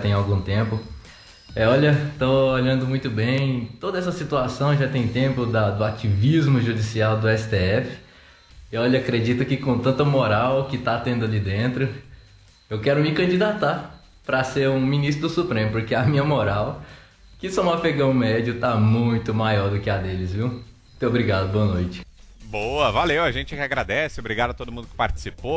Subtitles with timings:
[0.00, 0.80] Tem algum tempo.
[1.54, 6.60] É, olha, tô olhando muito bem toda essa situação, já tem tempo da, do ativismo
[6.60, 7.96] judicial do STF.
[8.72, 11.88] E olha, acredito que com tanta moral que tá tendo ali dentro,
[12.68, 16.82] eu quero me candidatar para ser um ministro do Supremo, porque a minha moral,
[17.38, 20.48] que sou um afegão médio, tá muito maior do que a deles, viu?
[20.48, 22.04] Muito obrigado, boa noite.
[22.46, 25.56] Boa, valeu, a gente que agradece, obrigado a todo mundo que participou.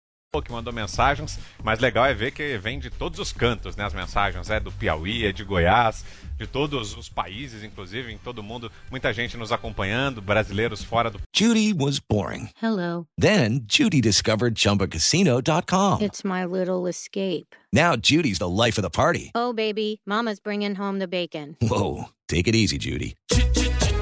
[0.39, 3.83] Que mandou mensagens, mas legal é ver que vem de todos os cantos, né?
[3.83, 6.05] As mensagens é do Piauí, é de Goiás,
[6.37, 11.19] de todos os países, inclusive em todo mundo, muita gente nos acompanhando, brasileiros fora do.
[11.35, 12.49] Judy was boring.
[12.63, 13.07] Hello.
[13.19, 16.01] Then Judy discovered ChumbaCasino.com.
[16.01, 17.53] It's my little escape.
[17.73, 19.31] Now Judy's the life of the party.
[19.35, 21.57] Oh baby, Mama's bringing home the bacon.
[21.61, 23.17] Whoa, take it easy, Judy.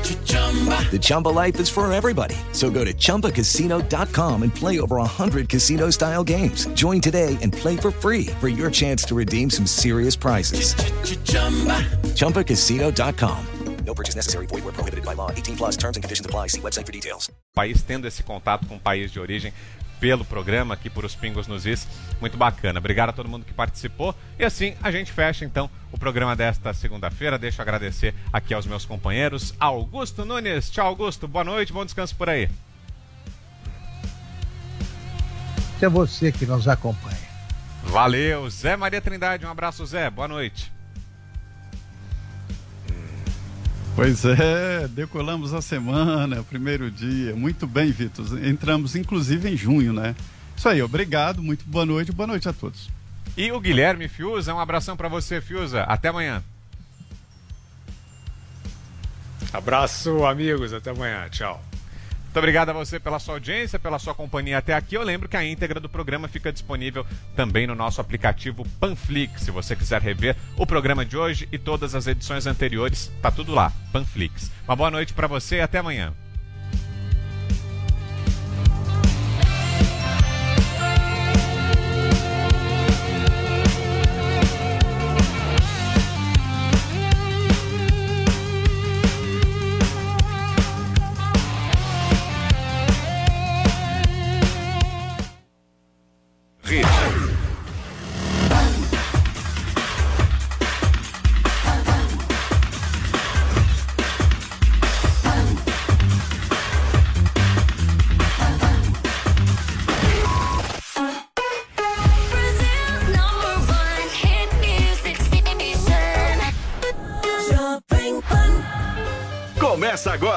[0.09, 2.35] The Chumba life is for everybody.
[2.51, 6.65] So go to ChumbaCasino.com and play over 100 casino style games.
[6.73, 10.73] Join today and play for free for your chance to redeem some serious prizes.
[12.15, 13.45] ChumbaCasino.com.
[13.85, 14.45] No purchase necessary.
[14.47, 15.31] Void where prohibited by law.
[15.31, 16.47] 18 plus terms and conditions apply.
[16.47, 17.31] See website for details.
[17.55, 19.51] País tendo esse contato com o país de origem
[19.99, 21.87] pelo programa aqui por Os Pingos nos Is.
[22.19, 22.79] Muito bacana.
[22.79, 24.15] Obrigado a todo mundo que participou.
[24.37, 27.37] E assim a gente fecha então o programa desta segunda-feira.
[27.37, 29.53] Deixa eu agradecer aqui aos meus companheiros.
[29.59, 30.69] Augusto Nunes.
[30.69, 31.27] Tchau, Augusto.
[31.27, 31.73] Boa noite.
[31.73, 32.49] Bom descanso por aí.
[35.81, 37.29] É você que nos acompanha.
[37.83, 38.49] Valeu.
[38.49, 39.45] Zé Maria Trindade.
[39.45, 40.09] Um abraço, Zé.
[40.09, 40.78] Boa noite.
[43.99, 47.35] Pois é, decolamos a semana, primeiro dia.
[47.35, 48.25] Muito bem, Vitor.
[48.45, 50.15] Entramos inclusive em junho, né?
[50.55, 52.89] Isso aí, obrigado, muito boa noite, boa noite a todos.
[53.35, 55.83] E o Guilherme Fiuza, um abração para você, Fiuza.
[55.83, 56.41] Até amanhã.
[59.51, 60.73] Abraço, amigos.
[60.73, 61.27] Até amanhã.
[61.29, 61.68] Tchau.
[62.29, 64.93] Muito obrigado a você pela sua audiência, pela sua companhia até aqui.
[64.93, 67.03] Eu lembro que a íntegra do programa fica disponível
[67.35, 69.41] também no nosso aplicativo Panflix.
[69.41, 73.51] Se você quiser rever o programa de hoje e todas as edições anteriores, tá tudo
[73.51, 74.51] lá, Panflix.
[74.67, 76.13] Uma boa noite para você e até amanhã.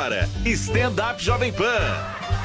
[0.02, 1.78] Agora, Stand Up Jovem Pan.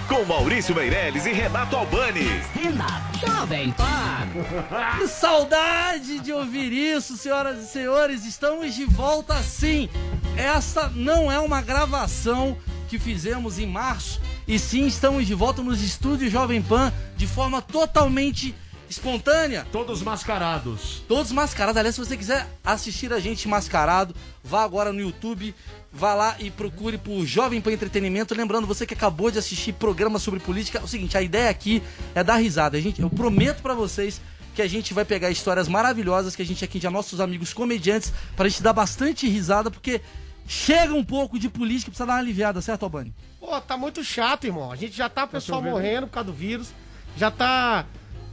[0.08, 2.22] Com Maurício Meirelles e Renato Albani.
[2.22, 5.00] Stand Up Jovem Pan.
[5.00, 8.26] Que saudade de ouvir isso, senhoras e senhores.
[8.26, 9.90] Estamos de volta sim.
[10.38, 12.56] Essa não é uma gravação
[12.88, 14.22] que fizemos em março.
[14.48, 18.54] E sim, estamos de volta nos estúdios Jovem Pan de forma totalmente
[18.90, 19.66] espontânea.
[19.72, 21.04] Todos mascarados.
[21.08, 21.78] Todos mascarados.
[21.78, 25.54] Aliás, se você quiser assistir a gente mascarado, vá agora no YouTube,
[25.92, 28.36] vá lá e procure por Jovem Pan Entretenimento.
[28.36, 31.82] Lembrando, você que acabou de assistir programa sobre política, é o seguinte, a ideia aqui
[32.16, 32.78] é dar risada.
[32.78, 34.22] A gente, eu prometo para vocês
[34.56, 38.12] que a gente vai pegar histórias maravilhosas que a gente aqui já nossos amigos comediantes
[38.36, 40.02] pra gente dar bastante risada, porque
[40.48, 43.14] chega um pouco de política, precisa dar uma aliviada, certo, Albani?
[43.40, 44.72] Pô, tá muito chato, irmão.
[44.72, 45.76] A gente já tá o pessoal chovendo?
[45.76, 46.74] morrendo por causa do vírus.
[47.16, 47.86] Já tá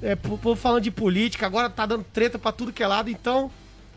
[0.05, 3.09] é, po- povo falando de política, agora tá dando treta pra tudo que é lado.
[3.11, 3.51] Então,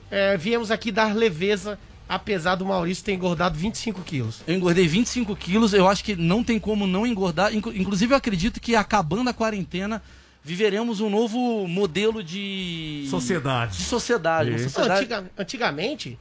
[0.10, 1.78] é, viemos aqui dar leveza,
[2.08, 4.42] apesar do Maurício ter engordado 25 quilos.
[4.48, 7.54] Eu engordei 25 quilos, eu acho que não tem como não engordar.
[7.54, 10.02] Inclu- Inclusive, eu acredito que acabando a quarentena,
[10.44, 13.06] viveremos um novo modelo de.
[13.10, 13.78] Sociedade.
[13.78, 14.60] De sociedade.
[14.64, 15.00] sociedade...
[15.02, 16.18] Antiga- antigamente,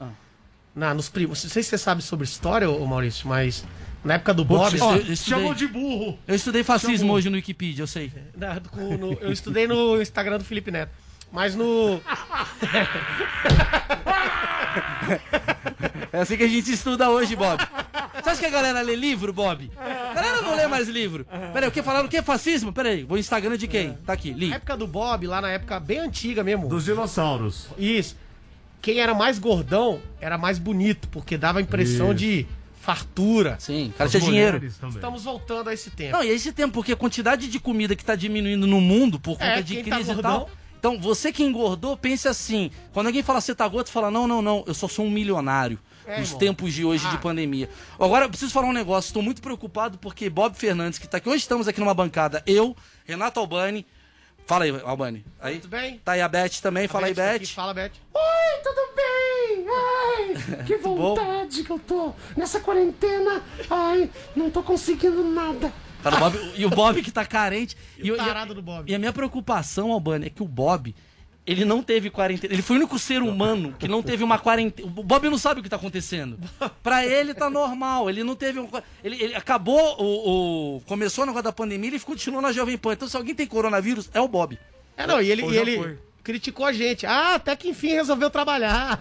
[0.74, 3.64] na, nos primos, não sei se você sabe sobre história, ô Maurício, mas
[4.06, 4.80] na época do Bob.
[4.80, 6.18] ó, Ó, eu estudei- burro.
[6.26, 7.16] Eu estudei fascismo Chamou.
[7.16, 8.12] hoje no Wikipedia, eu sei.
[8.36, 10.92] na- com- no- eu estudei no Instagram do Felipe Neto.
[11.32, 12.00] Mas no.
[16.12, 17.60] É assim que a gente estuda hoje, Bob.
[18.22, 19.70] Você acha que a galera lê livro, Bob?
[19.78, 21.26] A galera não lê mais livro.
[21.52, 22.06] Peraí, o que falaram?
[22.06, 22.22] O que?
[22.22, 22.72] Fascismo?
[22.72, 23.92] Peraí, vou no Instagram de quem?
[24.06, 24.48] Tá aqui, li.
[24.48, 26.68] Na época do Bob, lá na época bem antiga mesmo.
[26.68, 27.68] Dos dinossauros.
[27.78, 28.16] Isso.
[28.80, 32.14] Quem era mais gordão era mais bonito, porque dava a impressão Isso.
[32.16, 32.46] de
[32.86, 33.56] fartura.
[33.58, 34.64] Sim, o cara tinha dinheiro.
[34.64, 36.12] Estamos voltando a esse tempo.
[36.12, 39.32] Não, e esse tempo, porque a quantidade de comida que tá diminuindo no mundo por
[39.32, 40.50] conta É, de tá crise e gordão- tal.
[40.78, 42.70] Então, você que engordou, pense assim.
[42.92, 45.10] Quando alguém fala você tá gordo, você fala, não, não, não, eu só sou um
[45.10, 45.78] milionário.
[46.06, 46.38] É, nos irmão.
[46.38, 47.18] tempos de hoje de Ah.
[47.18, 47.68] pandemia.
[47.98, 49.08] Agora, eu preciso falar um negócio.
[49.08, 52.76] Estou muito preocupado porque Bob Fernandes, que tá aqui, hoje estamos aqui numa bancada, eu,
[53.04, 53.84] Renato Albani.
[54.46, 55.24] Fala aí, Albani.
[55.40, 55.98] Aí, Tudo bem?
[56.04, 57.36] Tá aí a Beth também, fala aí, Beth tá Beth.
[57.36, 57.90] aqui, Fala, Beth.
[58.14, 59.66] Oi, tudo bem?
[59.68, 63.42] Ai, que vontade que eu tô nessa quarentena.
[63.68, 65.72] Ai, não tô conseguindo nada.
[66.02, 67.76] Cara, o Bob- e o Bob que tá carente.
[67.98, 68.88] E, eu- e a- do Bob.
[68.88, 70.94] e a minha preocupação, Albani, é que o Bob,
[71.46, 72.52] ele não teve quarentena.
[72.52, 74.88] Ele foi o único ser humano que não teve uma quarentena.
[74.88, 76.38] O Bob não sabe o que tá acontecendo.
[76.82, 78.10] Pra ele tá normal.
[78.10, 78.68] Ele não teve um.
[79.04, 82.92] Ele, ele acabou o, o- Começou o negócio da pandemia ele continuou na Jovem Pan.
[82.94, 84.58] Então, se alguém tem coronavírus, é o Bob.
[84.96, 85.76] É, não, e ele, e ele.
[86.26, 87.06] Criticou a gente.
[87.06, 88.98] Ah, até que enfim resolveu trabalhar.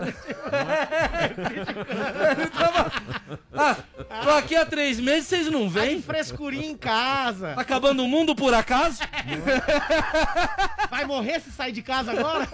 [3.57, 3.77] Ah,
[4.21, 6.01] tô aqui há três meses, vocês não vêm?
[6.01, 7.53] Frescurinha em casa.
[7.55, 8.99] Tá acabando o mundo por acaso?
[10.91, 12.47] Vai morrer se sair de casa agora?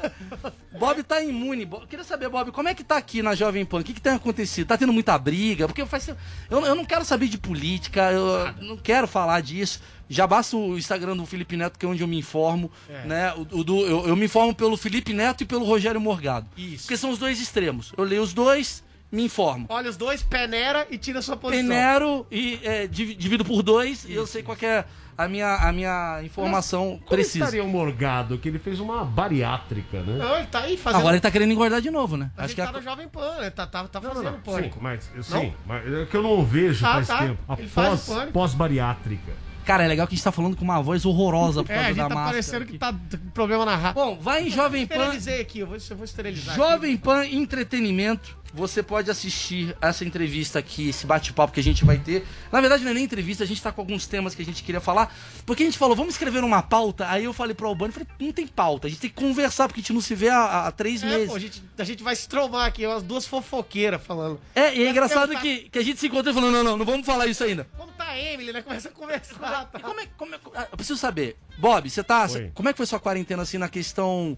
[0.79, 1.67] Bob tá imune.
[1.89, 3.79] Queria saber, Bob, como é que tá aqui na Jovem Pan?
[3.79, 4.67] O que, que tem acontecido?
[4.67, 5.67] Tá tendo muita briga?
[5.67, 9.81] Porque faz eu, eu não quero saber de política, eu não quero falar disso.
[10.11, 12.69] Já basta o Instagram do Felipe Neto, que é onde eu me informo.
[12.89, 13.05] É.
[13.05, 13.33] Né?
[13.33, 16.47] O, o do, eu, eu me informo pelo Felipe Neto e pelo Rogério Morgado.
[16.57, 16.83] Isso.
[16.83, 17.93] Porque são os dois extremos.
[17.97, 19.65] Eu leio os dois, me informo.
[19.69, 21.65] Olha os dois, peneira e tira sua posição.
[21.67, 24.85] Peneiro e é, divi- divido por dois e eu sei qual que é
[25.17, 27.45] a minha, a minha informação Como precisa.
[27.45, 28.37] estaria o Morgado?
[28.37, 30.17] Que ele fez uma bariátrica, né?
[30.17, 30.99] Não, ele tá aí fazendo.
[30.99, 32.31] Agora ele tá querendo engordar de novo, né?
[32.37, 33.49] A gente tá no Jovem Pan, né?
[33.49, 34.79] Tá, tá, tá fazendo Sim, pânico.
[34.81, 35.41] mas, eu, Não?
[35.41, 37.17] sim, mas é que eu não vejo Ah, faz tá.
[37.19, 37.37] tempo.
[37.47, 38.29] A Ele faz pós-.
[38.31, 39.31] Pós-bariátrica.
[39.65, 41.85] Cara, é legal que a gente tá falando com uma voz horrorosa por É, causa
[41.85, 42.31] a gente da tá máscara.
[42.33, 44.01] parecendo que tá com problema na rádio.
[44.01, 44.95] Bom, vai em Jovem Pan.
[44.95, 46.55] Esterilizei aqui, eu vou, eu vou esterilizar.
[46.55, 48.37] Jovem Pan Entretenimento.
[48.53, 52.25] Você pode assistir essa entrevista aqui, esse bate-papo que a gente vai ter.
[52.51, 54.61] Na verdade, não é nem entrevista, a gente tá com alguns temas que a gente
[54.63, 55.15] queria falar.
[55.45, 57.09] Porque a gente falou, vamos escrever uma pauta.
[57.09, 59.79] Aí eu falei pro Albano, falei, não tem pauta, a gente tem que conversar, porque
[59.79, 61.27] a gente não se vê há, há três É, meses.
[61.29, 64.39] pô, a gente, a gente vai se trombar aqui, umas duas fofoqueiras falando.
[64.53, 66.85] É, e é engraçado que, que a gente se encontrou e falou, não, não, não
[66.85, 67.67] vamos falar isso ainda.
[67.77, 68.61] Como tá a Emily, né?
[68.61, 69.65] Começa a conversar.
[69.65, 69.79] Tá?
[69.79, 72.27] Como é, como é, ah, eu preciso saber, Bob, você tá.
[72.29, 72.51] Oi.
[72.53, 74.37] Como é que foi sua quarentena assim na questão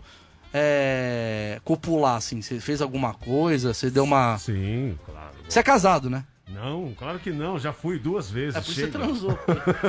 [0.54, 2.42] é, copular, assim?
[2.42, 3.74] Você fez alguma coisa?
[3.74, 4.38] Você deu uma.
[4.38, 5.34] Sim, claro.
[5.50, 6.24] Você é casado, né?
[6.50, 7.58] Não, claro que não.
[7.58, 8.56] Já fui duas vezes.
[8.56, 9.00] É por isso que você chega.
[9.00, 9.40] transou.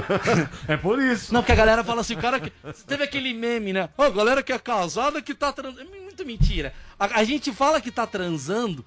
[0.66, 1.32] é por isso.
[1.34, 2.50] Não, porque a galera fala assim, o cara que.
[2.86, 3.90] Teve aquele meme, né?
[3.98, 5.82] Ó, a galera que é casada que tá transando.
[5.82, 6.72] É muito mentira.
[6.98, 8.84] A, a gente fala que tá transando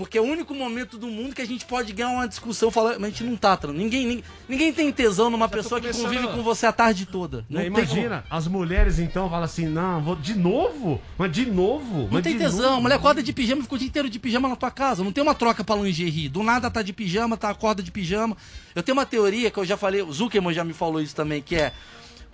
[0.00, 2.98] porque é o único momento do mundo que a gente pode ganhar uma discussão falando.
[2.98, 3.84] Mas a gente não tá transando.
[3.84, 7.44] Ninguém, ninguém, ninguém tem tesão numa pessoa que convive com você a tarde toda.
[7.50, 10.98] Não tem imagina, as mulheres então falam assim: não, vou de novo?
[11.18, 12.04] Mas de novo?
[12.04, 12.76] Não Mas tem de tesão, novo?
[12.78, 15.04] a mulher acorda de pijama e fica o dia inteiro de pijama na tua casa.
[15.04, 16.30] Não tem uma troca pra lingerie.
[16.30, 18.34] Do nada tá de pijama, tá acorda de pijama.
[18.74, 21.42] Eu tenho uma teoria que eu já falei, o Zuckerman já me falou isso também,
[21.42, 21.74] que é.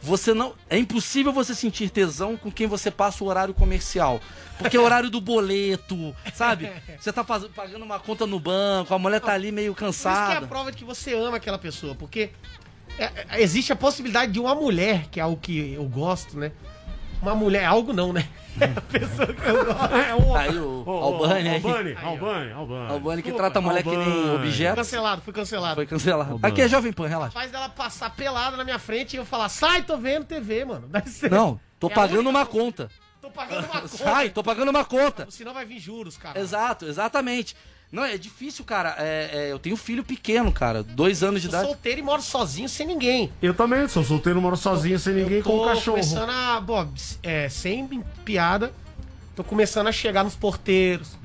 [0.03, 0.55] Você não.
[0.69, 4.21] É impossível você sentir tesão com quem você passa o horário comercial.
[4.59, 6.71] Porque é o horário do boleto, sabe?
[7.01, 10.03] Você tá faz- pagando uma conta no banco, a mulher tá ali meio Por isso
[10.03, 10.45] que é cansada.
[10.47, 12.31] a prova de que você ama aquela pessoa, porque
[12.99, 16.53] é- é- existe a possibilidade de uma mulher, que é algo que eu gosto, né?
[17.23, 18.29] Uma mulher, algo não, né?
[18.61, 19.95] É a pessoa que eu gosto.
[19.95, 21.49] É, o, Aí o o- o- Albani.
[21.57, 22.05] Albani, Aí.
[22.05, 22.91] Albani, Albani.
[22.93, 24.35] Albani que trata a mulher que nem Albani.
[24.37, 24.77] objeto.
[24.77, 25.75] Cancelado, fui cancelado.
[25.75, 26.33] Foi cancelado.
[26.33, 26.53] Albani.
[26.53, 27.33] Aqui é Jovem Pan, relaxa.
[27.33, 30.89] Faz ela passar pelada na minha frente e eu falar, sai, tô vendo TV, mano.
[30.89, 31.29] Dá licença.
[31.29, 32.89] Não, tô É pagando única uma conta.
[33.21, 33.89] Tô pagando uma conta.
[33.89, 35.27] Sai, tô pagando uma conta.
[35.31, 36.39] Senão vai vir juros, cara.
[36.39, 37.57] Exato, exatamente.
[37.97, 38.95] Não, é difícil, cara.
[38.99, 40.83] É, é, eu tenho filho pequeno, cara.
[40.83, 41.67] Dois anos de Sou idade.
[41.73, 43.33] solteiro e moro sozinho sem ninguém.
[43.41, 45.97] Eu também sou solteiro, moro sozinho, sem ninguém, com um cachorro.
[45.97, 46.61] começando a.
[46.61, 46.87] Bom,
[47.23, 47.89] é, sem
[48.23, 48.71] piada,
[49.35, 51.17] tô começando a chegar nos porteiros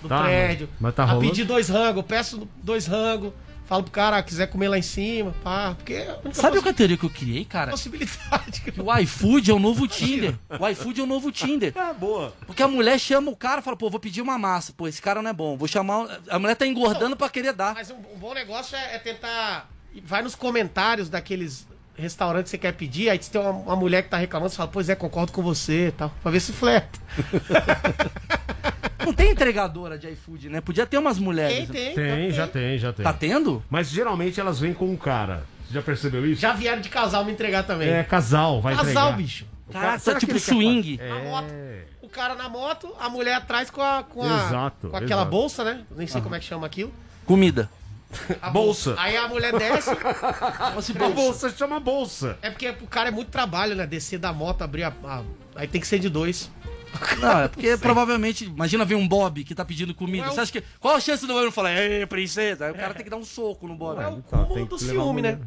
[0.00, 0.66] do Tá, prédio.
[0.72, 1.28] mas- mas tá a rolando?
[1.28, 1.96] pedir dois rangos.
[1.98, 3.32] Eu peço dois rangos.
[3.68, 5.74] Falo pro cara, ah, quiser comer lá em cima, pá.
[5.76, 7.70] Porque é Sabe o categoria que eu criei, cara?
[7.72, 8.62] possibilidade.
[8.62, 10.34] Que o iFood é o novo Tinder.
[10.58, 11.74] O iFood é o novo Tinder.
[11.76, 12.32] Ah, boa.
[12.46, 14.72] Porque a mulher chama o cara e fala, pô, vou pedir uma massa.
[14.72, 15.54] Pô, esse cara não é bom.
[15.58, 16.18] Vou chamar.
[16.30, 17.74] A mulher tá engordando pra querer dar.
[17.74, 19.68] Mas um, um bom negócio é, é tentar.
[20.02, 21.66] Vai nos comentários daqueles
[21.98, 24.70] restaurantes que você quer pedir, aí tem uma, uma mulher que tá reclamando, você fala,
[24.72, 26.10] pois é, concordo com você e tal.
[26.22, 26.98] Pra ver se fleta.
[29.04, 30.60] Não tem entregadora de iFood, né?
[30.60, 31.68] Podia ter umas mulheres.
[31.68, 31.94] Tem, tem.
[31.94, 33.02] Tem, já tem, já tem.
[33.04, 33.62] Tá tendo?
[33.70, 35.44] Mas geralmente elas vêm com um cara.
[35.66, 36.40] Você já percebeu isso?
[36.40, 37.88] Já vieram de casal me entregar também.
[37.88, 39.16] É, casal, vai Casal, entregar.
[39.16, 39.46] bicho.
[39.68, 40.98] O Caraca, cara- será tipo swing.
[41.00, 41.22] É.
[41.24, 41.54] moto,
[42.02, 44.02] o cara na moto, a mulher atrás com a.
[44.02, 45.30] Com, a, Exato, com aquela exato.
[45.30, 45.82] bolsa, né?
[45.96, 46.92] Nem sei como é que chama aquilo.
[47.24, 47.70] Comida.
[48.40, 48.94] A Bolsa.
[48.98, 49.90] Aí a mulher desce.
[49.94, 51.14] Chama-se A bolsa.
[51.14, 52.38] bolsa chama bolsa.
[52.42, 53.86] é porque o cara é muito trabalho, né?
[53.86, 54.92] Descer da moto, abrir a.
[55.04, 55.22] a-
[55.56, 56.50] aí tem que ser de dois.
[57.20, 60.22] Não, é porque provavelmente, imagina ver um Bob que tá pedindo comida.
[60.24, 60.62] Não é o- Você acha que.
[60.80, 62.64] Qual a chance do não falar, ei, princesa?
[62.66, 64.00] Aí o cara tem que dar um soco no Bob.
[64.00, 65.38] É o Então, cúmulo tem do a ciúme, né?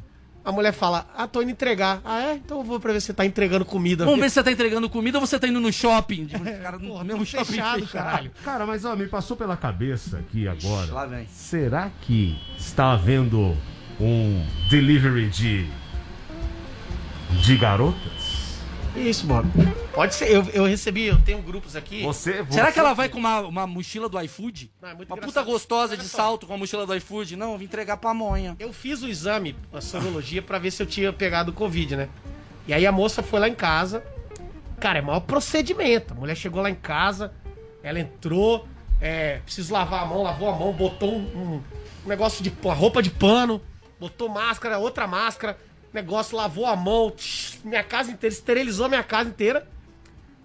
[0.44, 2.02] A mulher fala, ah, tô indo entregar.
[2.04, 2.34] Ah, é?
[2.36, 4.06] Então eu vou pra ver se você tá entregando comida.
[4.06, 6.26] Vamos ver se você tá entregando comida ou você tá indo no shopping.
[6.32, 8.04] Tipo, cara, no Porra, mesmo shopping fechado, fechado.
[8.06, 8.32] caralho.
[8.44, 10.92] Cara, mas ó, me passou pela cabeça aqui agora.
[10.92, 11.28] Lá vem.
[11.28, 13.56] Será que está havendo
[14.00, 15.68] um delivery de.
[17.44, 18.21] de garotas?
[18.96, 19.48] Isso, Bob.
[19.94, 20.30] Pode ser.
[20.30, 22.04] Eu, eu recebi, eu tenho grupos aqui.
[22.04, 22.46] Você.
[22.50, 24.72] Será você- que ela vai com uma, uma mochila do iFood?
[24.82, 25.46] Não, é muito Uma puta engraçado.
[25.52, 26.18] gostosa Olha de só.
[26.18, 27.36] salto com a mochila do iFood?
[27.36, 28.56] Não, eu vim entregar pra monha.
[28.60, 32.10] Eu fiz o exame, a sorologia, pra ver se eu tinha pegado o Covid, né?
[32.68, 34.04] E aí a moça foi lá em casa.
[34.80, 36.14] Cara, é maior procedimento.
[36.14, 37.34] A mulher chegou lá em casa,
[37.84, 38.68] ela entrou,
[39.00, 41.64] é, preciso lavar a mão, lavou a mão, botou um, um-
[42.06, 43.62] um negócio de uma roupa de pano,
[44.00, 45.58] botou máscara, outra máscara,
[45.94, 49.68] negócio, lavou a mão, tch, minha casa inteira, esterilizou minha casa inteira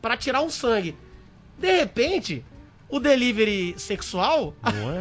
[0.03, 0.97] pra tirar um sangue.
[1.59, 2.45] De repente,
[2.89, 4.55] o delivery sexual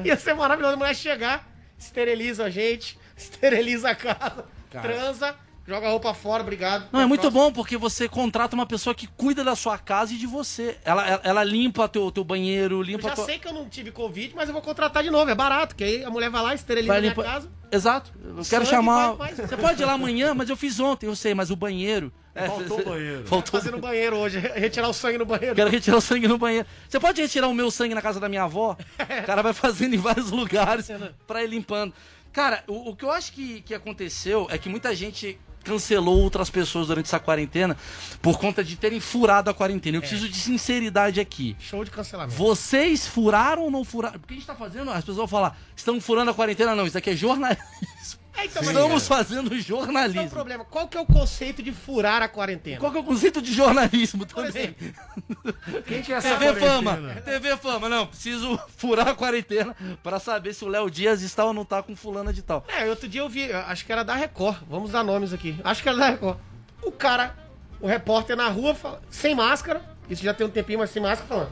[0.03, 0.07] é?
[0.07, 0.73] ia ser maravilhoso.
[0.73, 1.47] A mulher chegar,
[1.77, 5.35] esteriliza a gente, esteriliza a casa, transa,
[5.67, 6.87] joga a roupa fora, obrigado.
[6.91, 7.43] Não, é muito próxima.
[7.43, 10.77] bom porque você contrata uma pessoa que cuida da sua casa e de você.
[10.85, 13.25] Ela, ela, ela limpa teu, teu banheiro, Eu limpa já tua...
[13.25, 15.29] sei que eu não tive Covid, mas eu vou contratar de novo.
[15.29, 17.49] É barato, que aí a mulher vai lá, esteriliza Vai a minha casa.
[17.71, 18.11] Exato.
[18.23, 19.13] Eu quero chamar.
[19.13, 22.11] vai- Você pode ir lá amanhã, mas eu fiz ontem, eu sei, mas o banheiro.
[22.33, 23.25] É, Faltou o banheiro.
[23.27, 23.51] Faltou.
[23.59, 25.55] Fazer no banheiro hoje, retirar o sangue no banheiro.
[25.55, 26.67] Quero retirar o sangue no banheiro.
[26.87, 28.77] Você pode retirar o meu sangue na casa da minha avó?
[29.23, 30.87] O cara vai fazendo em vários lugares
[31.25, 31.93] pra ir limpando.
[32.31, 36.49] Cara, o, o que eu acho que, que aconteceu é que muita gente cancelou outras
[36.49, 37.75] pessoas durante essa quarentena
[38.21, 39.97] por conta de terem furado a quarentena.
[39.97, 41.55] Eu preciso de sinceridade aqui.
[41.59, 42.37] Show de cancelamento.
[42.37, 44.19] Vocês furaram ou não furaram?
[44.19, 46.85] Porque a gente tá fazendo, as pessoas vão falar, estão furando a quarentena, não.
[46.85, 48.24] Isso aqui é jornalismo.
[48.37, 50.29] É, então, Estamos é- fazendo Esse é o jornalismo.
[50.29, 50.65] problema.
[50.65, 52.77] Qual que é o conceito de furar a quarentena?
[52.79, 54.75] Qual que é o conceito de jornalismo Por também?
[55.87, 57.21] Quem que é essa TV Fama, quarentena?
[57.21, 61.53] TV Fama, não, preciso furar a quarentena pra saber se o Léo Dias está ou
[61.53, 62.65] não tá com fulana de tal.
[62.67, 64.57] É, outro dia eu vi, acho que era da Record.
[64.69, 65.57] Vamos dar nomes aqui.
[65.63, 66.37] Acho que era da Record.
[66.81, 67.35] O cara,
[67.79, 71.27] o repórter na rua, fala- sem máscara, isso já tem um tempinho, mas sem máscara,
[71.27, 71.51] falando.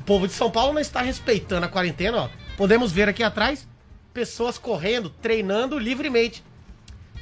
[0.00, 2.28] O povo de São Paulo não está respeitando a quarentena, ó.
[2.58, 3.66] Podemos ver aqui atrás
[4.14, 6.42] pessoas correndo, treinando livremente.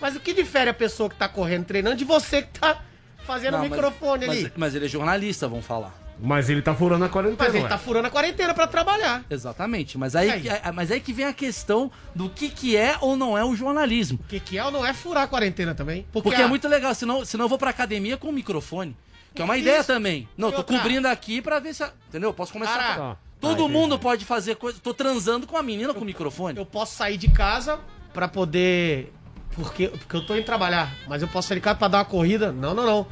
[0.01, 2.83] Mas o que difere a pessoa que tá correndo, treinando, de você que tá
[3.25, 4.53] fazendo o Não, mas- microfone mas, ali?
[4.57, 6.01] Mas ele é jornalista, vão falar.
[6.25, 7.39] Mas ele tá furando a quarentena.
[7.45, 7.69] Mas ele ué.
[7.69, 9.25] tá furando a quarentena pra trabalhar.
[9.31, 10.41] Exatamente, mas aí, aí?
[10.43, 13.45] que- a- mas aí que vem a questão do que, que é ou não é
[13.45, 14.21] o jornalismo.
[14.23, 16.07] O que, que é ou não é furar a quarentena também?
[16.13, 18.97] Porque, a- é muito legal, senão, senão eu vou pra academia com o microfone.
[19.35, 19.67] Que é uma Isso.
[19.67, 20.29] ideia também.
[20.37, 21.83] Não, tô cobrindo aqui pra ver se.
[21.83, 22.29] a- Entendeu?
[22.31, 23.17] Eu Posso começar Cara, a.
[23.43, 24.79] Todo Ah, mundo pode fazer coisa.
[24.81, 26.57] Tô transando com a menina com o microfone.
[26.59, 27.79] Eu posso sair de casa
[28.15, 29.13] pra poder.
[29.55, 32.05] Porque, porque eu tô indo trabalhar, mas eu posso sair de casa pra dar uma
[32.05, 32.53] corrida?
[32.53, 33.07] Não, não, não.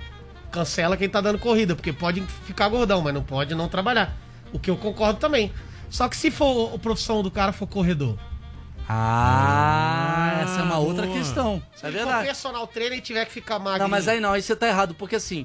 [0.51, 4.17] Cancela quem tá dando corrida, porque pode ficar gordão, mas não pode não trabalhar.
[4.53, 5.53] O que eu concordo também.
[5.91, 8.17] Só que se for a profissão do cara for corredor,
[8.89, 11.19] Ah, essa é uma outra boa.
[11.19, 11.63] questão.
[11.75, 13.81] se é ele for personal trainer e tiver que ficar magro.
[13.83, 15.45] Não, mas aí não, aí você tá errado, porque assim,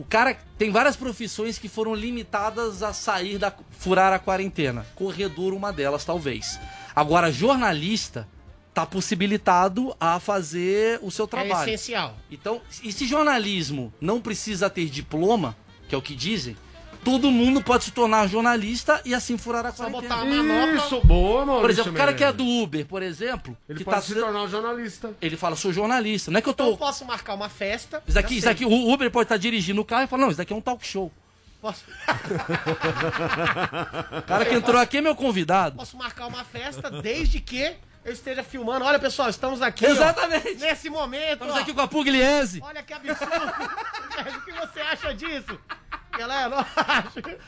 [0.00, 4.86] o cara tem várias profissões que foram limitadas a sair da furar a quarentena.
[4.94, 6.58] Corredor uma delas, talvez.
[6.96, 8.26] Agora, jornalista
[8.72, 11.68] tá possibilitado a fazer o seu é trabalho.
[11.68, 12.16] essencial.
[12.30, 15.54] Então, e se jornalismo não precisa ter diploma,
[15.86, 16.56] que é o que dizem,
[17.04, 20.14] todo mundo pode se tornar jornalista e assim furar a Só quarentena.
[20.16, 20.74] botar uma manopla.
[20.86, 21.60] Isso, boa, mano.
[21.60, 24.14] Por exemplo, o cara que é do Uber, por exemplo, Ele que pode tá se
[24.14, 25.14] tornar um jornalista.
[25.20, 26.30] ele fala, sou jornalista.
[26.30, 28.02] Não é que eu Então eu tô posso marcar uma festa.
[28.06, 30.38] isso aqui, isso aqui, o Uber pode estar dirigindo o carro e falar, não, isso
[30.38, 31.10] daqui é um talk show.
[31.60, 31.84] Posso,
[34.18, 35.76] O cara que entrou aqui é meu convidado.
[35.76, 38.84] posso marcar uma festa desde que eu esteja filmando.
[38.84, 39.84] Olha, pessoal, estamos aqui.
[39.84, 40.54] ó, Exatamente.
[40.54, 41.32] nesse momento.
[41.32, 41.58] Estamos ó.
[41.58, 42.60] aqui com a Pugliese.
[42.64, 43.26] Olha que absurdo.
[44.40, 45.58] o que você acha disso?
[46.18, 46.66] Galera.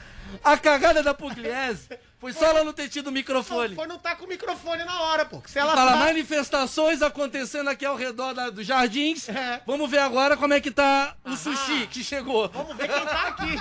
[0.43, 3.75] A cagada da Pugliese foi só ela não ter tido o microfone.
[3.75, 5.43] Foi não tá com o microfone na hora, pô.
[5.45, 5.97] Se ela Fala tá...
[5.99, 9.29] manifestações acontecendo aqui ao redor da- dos jardins.
[9.29, 9.61] É.
[9.67, 12.49] Vamos ver agora como é que tá o sushi que chegou.
[12.49, 13.61] Vamos ver quem tá aqui.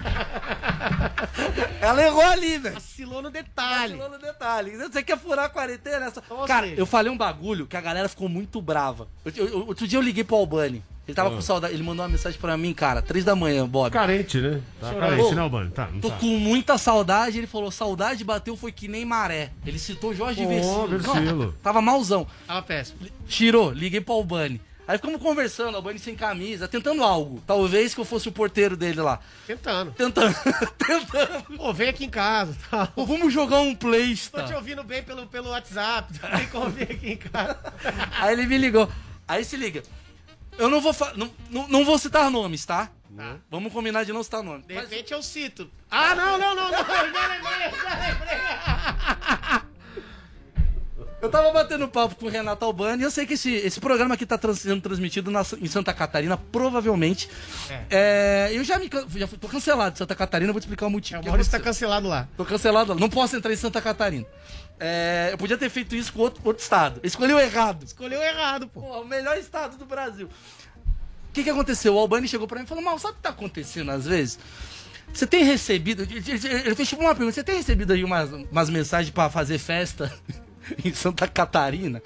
[1.80, 2.74] Ela errou ali, velho.
[2.74, 3.96] Vacilou no detalhe.
[3.96, 4.76] Vacilou no detalhe.
[4.76, 6.06] Você quer furar a quarentena?
[6.06, 6.22] Essa...
[6.30, 9.08] Ou Cara, seja- eu falei um bagulho que a galera ficou muito brava.
[9.24, 10.84] Eu- eu- outro dia eu liguei pro Albani.
[11.08, 11.32] Ele tava Ah.
[11.32, 11.74] com saudade.
[11.74, 13.90] Ele mandou uma mensagem pra mim, cara, três da manhã, Bob.
[13.92, 14.60] Carente, né?
[14.80, 15.70] Tá carente, Pô, né, Albano?
[15.70, 16.16] Tá, não Tô tá.
[16.18, 17.38] com muita saudade.
[17.38, 19.50] Ele falou: saudade bateu foi que nem maré.
[19.66, 20.86] Ele citou Jorge Ô, Versilo.
[20.88, 21.44] Versilo.
[21.46, 22.26] Não, Tava malzão.
[22.46, 23.00] Tava péssimo.
[23.26, 24.60] Tirou, liguei pro Albani.
[24.86, 27.40] Aí ficamos conversando, Albani sem camisa, tentando algo.
[27.46, 29.20] Talvez que eu fosse o porteiro dele lá.
[29.46, 29.92] Tentando.
[29.92, 30.34] Tentando.
[30.78, 31.56] tentando.
[31.56, 32.56] Pô, vem aqui em casa.
[32.68, 32.86] Tá.
[32.88, 34.42] Pô, vamos jogar um Tô Playsta.
[34.44, 36.12] te ouvindo bem pelo, pelo WhatsApp.
[36.20, 37.56] Não tem como vir aqui em casa.
[38.18, 38.88] Aí ele me ligou.
[39.28, 39.80] Aí se liga.
[40.60, 42.90] Eu não vou não, não, não vou citar nomes, tá?
[43.50, 44.62] Vamos combinar de não citar nome.
[44.66, 45.68] De repente eu cito.
[45.90, 46.78] Ah, não, não, não, não.
[46.78, 49.70] Já lembrei, já lembrei.
[51.22, 54.14] Eu tava batendo papo com o Renato Albani e eu sei que esse, esse programa
[54.14, 57.28] aqui tá trans- sendo transmitido na- em Santa Catarina, provavelmente.
[57.90, 60.90] É, eu já me já fui- tô cancelado de Santa Catarina, vou te explicar o
[60.90, 61.18] motivo.
[61.18, 62.26] É, o Maurício tá cancelado lá.
[62.38, 62.98] Tô cancelado lá.
[63.00, 64.24] Não posso entrar em Santa Catarina.
[64.82, 67.00] É, eu podia ter feito isso com outro, outro estado.
[67.04, 67.84] Escolheu errado.
[67.84, 68.80] Escolheu errado, pô.
[68.80, 70.26] Pô, o melhor estado do Brasil.
[70.26, 71.94] O que, que aconteceu?
[71.94, 74.38] O Albani chegou pra mim e falou: Mal, sabe o que tá acontecendo às vezes?
[75.12, 76.02] Você tem recebido.
[76.02, 80.10] Ele fez tipo uma pergunta: você tem recebido aí umas, umas mensagens pra fazer festa
[80.82, 82.02] em Santa Catarina?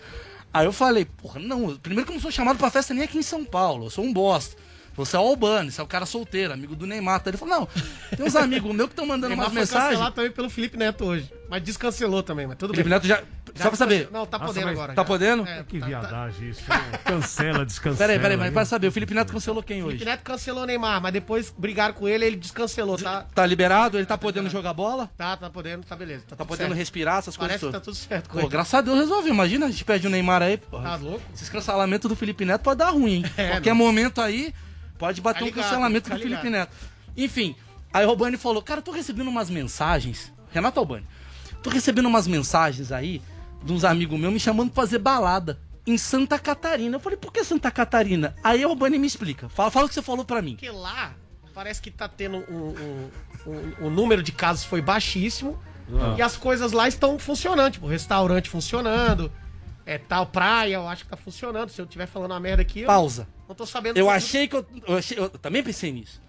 [0.52, 1.76] Aí eu falei: Porra, não.
[1.76, 3.86] Primeiro que eu não sou chamado pra festa nem aqui em São Paulo.
[3.86, 4.56] Eu sou um bosta.
[4.96, 7.22] Você é o Albani, você é o cara solteiro, amigo do Neymar.
[7.26, 7.68] Ele falou: Não,
[8.16, 9.88] tem uns amigos meus que estão mandando umas mensagens.
[9.90, 11.30] cancelado também pelo Felipe Neto hoje.
[11.50, 12.96] Mas descancelou também, mas tudo Felipe bem.
[12.98, 13.22] Neto já.
[13.56, 14.08] Só pra saber.
[14.10, 14.94] Não, tá Nossa, podendo mas agora.
[14.94, 15.06] Tá já.
[15.06, 15.46] podendo?
[15.46, 16.62] É, Que tá- tá- viadagem isso.
[17.04, 17.96] Cancela, descancela.
[17.98, 20.04] Peraí, peraí, mas para saber, o Felipe Neto cancelou quem Felipe hoje?
[20.04, 23.26] Neto cancelou o Neymar, mas depois brigaram com ele ele descancelou, tá?
[23.34, 23.96] Tá liberado?
[23.96, 25.08] Ele tá podendo jogar bola?
[25.16, 26.24] Tá, tá podendo, tá beleza.
[26.28, 26.78] Tá, Tá podendo certo.
[26.78, 27.98] respirar, essas coisas Parece que tá todas.
[27.98, 28.48] tudo certo com Pô, ele.
[28.48, 29.32] graças a Deus resolveu.
[29.32, 30.80] Imagina a gente pede o Neymar aí, pô.
[30.80, 31.22] Tá louco?
[31.32, 33.24] Esses cancelamentos do Felipe Neto pode dar ruim, hein?
[33.36, 33.76] É, Qualquer não.
[33.76, 34.52] momento aí,
[34.98, 36.50] pode bater Tá um ligado, cancelamento tá do Felipe.
[36.50, 36.72] Neto.
[37.16, 37.54] Enfim,
[37.92, 41.06] aí o Albani falou, cara, eu tô recebendo umas mensagens, Renato Albani,
[41.62, 43.20] tô recebendo umas mensagens aí
[43.62, 46.96] de uns amigos meus me chamando pra fazer balada em Santa Catarina.
[46.96, 48.34] Eu falei, por que Santa Catarina?
[48.42, 49.48] Aí o Albani me explica.
[49.48, 50.52] Fala, fala o que você falou pra mim.
[50.52, 51.14] Porque lá
[51.54, 53.10] parece que tá tendo um, um-
[53.46, 55.58] um- o número de casos foi baixíssimo
[55.94, 56.14] Ah.
[56.18, 59.30] e as coisas lá estão funcionando, tipo, restaurante funcionando,
[59.86, 61.68] é tal praia, eu acho que tá funcionando.
[61.68, 63.28] Se eu estiver falando uma merda aqui, eu Pausa.
[63.48, 63.96] Não tô sabendo.
[63.98, 64.14] Eu tudo.
[64.14, 66.20] achei que eu, eu, achei- eu também pensei nisso.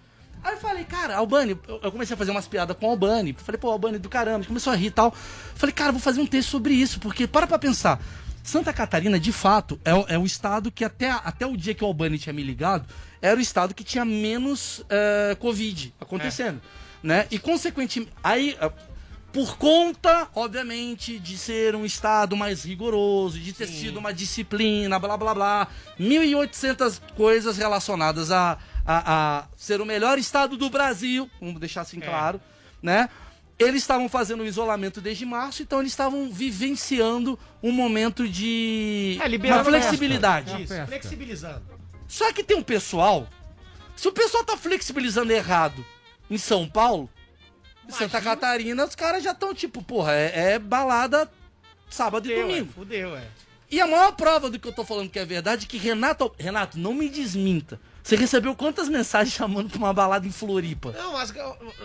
[0.44, 3.32] Aí eu falei, cara, Albani, eu, eu comecei a fazer umas piadas com o Albani.
[3.38, 5.12] Falei, pô, Albani do caramba, começou a rir e tal.
[5.54, 8.00] Falei, cara, vou fazer um texto sobre isso, porque para pra pensar.
[8.44, 11.82] Santa Catarina, de fato, é, o- é o estado que até, até o dia que
[11.82, 12.86] o Albani tinha me ligado,
[13.20, 16.60] era o estado que tinha menos eh, Covid acontecendo.
[17.02, 17.26] Né?
[17.30, 18.70] E, consequentemente, aí, ah,
[19.36, 25.14] por conta, obviamente, de ser um estado mais rigoroso, de ter sido uma disciplina, blá
[25.14, 25.68] blá blá,
[26.00, 32.00] 1.800 coisas relacionadas a, a, a ser o melhor estado do Brasil, vamos deixar assim
[32.00, 32.40] claro,
[32.82, 33.10] né?
[33.58, 39.52] Eles estavam fazendo o isolamento desde março, então eles estavam vivenciando um momento de É,
[39.52, 40.62] uma flexibilidade.
[40.62, 41.62] Isso, flexibilizando.
[42.08, 43.28] Só que tem um pessoal.
[43.94, 45.84] Se o pessoal tá flexibilizando errado
[46.30, 47.10] em São Paulo,
[47.88, 51.30] em Santa Catarina, os caras já estão tipo, porra, é, é balada
[51.88, 52.72] sábado e Fudeu, é, domingo.
[52.72, 53.22] fudeu, é.
[53.70, 56.32] E a maior prova do que eu tô falando que é verdade é que Renato.
[56.38, 57.80] Renato, não me desminta.
[58.02, 60.92] Você recebeu quantas mensagens chamando pra uma balada em Floripa?
[60.92, 61.32] Não, mas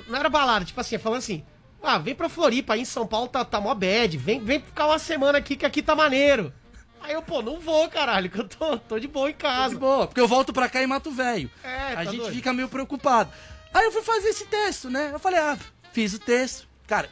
[0.08, 1.44] não era balada, tipo assim, falando assim,
[1.82, 4.86] ah, vem pra Floripa, aí em São Paulo tá, tá mó bad, vem, vem ficar
[4.86, 6.54] uma semana aqui que aqui tá maneiro.
[7.02, 9.74] Aí eu, pô, não vou, caralho, que eu tô, tô de boa em casa.
[9.74, 11.50] De boa, porque eu volto pra cá e mato velho.
[11.64, 12.36] É, a tá gente doido.
[12.36, 13.32] fica meio preocupado.
[13.74, 15.10] Aí eu fui fazer esse texto, né?
[15.12, 15.58] Eu falei, ah,
[15.94, 16.68] fiz o texto.
[16.88, 17.10] Cara,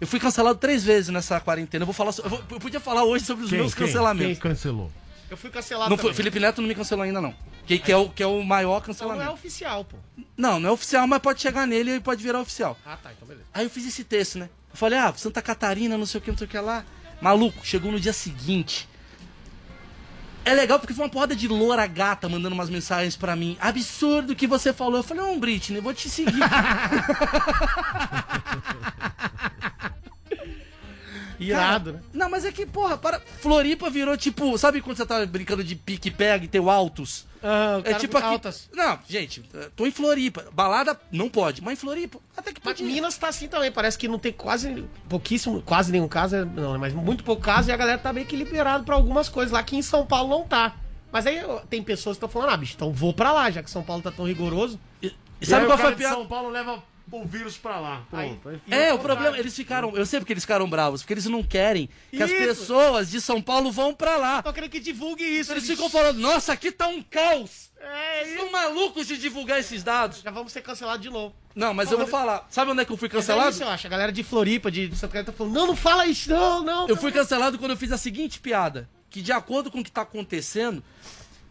[0.00, 1.82] eu- fui cancelado três vezes nessa quarentena.
[1.82, 2.12] Eu vou falar.
[2.12, 3.86] so- Eu, vou- eu podia falar hoje sobre os Quem, meus quem?
[3.86, 4.38] cancelamentos.
[4.38, 4.90] Quem cancelou?
[5.30, 6.16] Eu fui cancelado Não foi- também.
[6.16, 7.34] Felipe Neto não me cancelou ainda, não.
[7.66, 9.30] Que, que, é, o, que é o maior Então não cancelamento.
[9.30, 9.96] é oficial, pô.
[10.36, 12.76] Não, não é oficial, mas pode chegar nele e pode virar oficial.
[12.84, 13.46] Ah, tá, então beleza.
[13.54, 14.50] Aí eu fiz esse texto, né?
[14.70, 16.84] Eu falei, ah, Santa Catarina, não sei o que, não sei o que lá.
[17.20, 18.88] Maluco, chegou no dia seguinte.
[20.44, 23.56] É legal porque foi uma porrada de loura gata mandando umas mensagens pra mim.
[23.60, 24.98] Absurdo que você falou.
[24.98, 26.42] Eu falei, não, Britney, vou te seguir.
[31.42, 32.08] Irado, Cara, né?
[32.14, 33.20] Não, mas é que, porra, para.
[33.40, 34.56] Floripa virou tipo.
[34.58, 37.26] Sabe quando você tava brincando de pique-pega e ter o altos?
[37.42, 38.26] Ah, o é cara tipo aqui.
[38.26, 38.68] altas.
[38.72, 39.42] Não, gente,
[39.74, 40.44] tô em Floripa.
[40.52, 42.86] Balada não pode, mas em Floripa até que Mas podia.
[42.92, 46.72] Minas tá assim também, parece que não tem quase pouquíssimo, quase nenhum caso, é- não,
[46.74, 49.50] né, mas muito pouco caso e a galera tá meio que liberado pra algumas coisas.
[49.52, 50.76] Lá aqui em São Paulo não tá.
[51.10, 53.70] Mas aí tem pessoas que estão falando, ah, bicho, então vou pra lá, já que
[53.70, 54.78] São Paulo tá tão rigoroso.
[55.02, 56.14] E E sabe aí qual o foi a piada?
[56.14, 56.82] São Paulo leva
[57.20, 58.02] o vírus pra lá.
[58.08, 58.48] Pronto.
[58.48, 59.94] Aí fica- É, o problema, eles ficaram.
[59.96, 62.38] Eu sei porque eles ficaram bravos, porque eles não querem que as Isso.
[62.40, 64.42] pessoas de São Paulo vão pra lá.
[64.42, 65.52] Tô querendo que divulgue isso.
[65.52, 67.70] Eles ficam falando, nossa, aqui tá um caos.
[67.80, 70.20] É, Eles são malucos de divulgar esses dados.
[70.22, 71.34] Já vamos ser cancelados de novo.
[71.54, 72.46] Não, mas Não, eu vou falar.
[72.48, 73.50] Sabe onde é que eu fui é cancelado?
[73.50, 73.86] isso, eu acho.
[73.86, 76.88] A galera de Floripa, de Santa Catarina, tá falando, não, não fala isso, não, não.
[76.88, 78.88] Eu fui cancelado quando eu fiz a seguinte piada.
[79.10, 80.82] Que de acordo com o que tá acontecendo,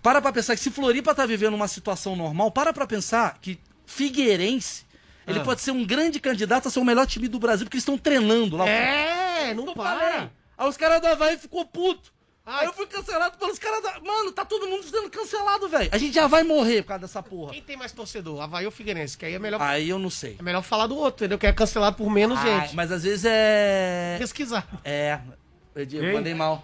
[0.02, 3.60] para pra pensar que se Floripa tá vivendo uma situação normal, para pra pensar que
[3.86, 4.86] Figueirense,
[5.32, 5.44] ele Ah.
[5.44, 7.98] pode ser um grande candidato a ser o melhor time do Brasil, porque eles estão
[7.98, 8.68] treinando lá.
[8.68, 10.00] É, não Eu para.
[10.00, 10.30] falei.
[10.58, 12.12] Aí os caras do Havaí ficou puto.
[12.46, 14.00] Aí eu fui cancelado pelos caras da...
[14.02, 15.90] Mano, tá todo mundo sendo cancelado, velho.
[15.92, 17.54] A gente já vai morrer por causa dessa porra.
[17.54, 18.42] Quem tem mais torcedor?
[18.42, 19.16] Havaí ou Figueirense?
[19.18, 20.36] Que aí é melhor, Aí eu não sei.
[20.40, 21.38] é melhor falar do outro, entendeu?
[21.38, 22.76] Que é cancelado por menos Ah, gente.
[22.76, 24.16] mas às vezes é...
[24.20, 24.68] Pesquisar.
[24.84, 25.20] É...
[25.76, 26.14] Eu, eu Ei.
[26.14, 26.64] mandei mal.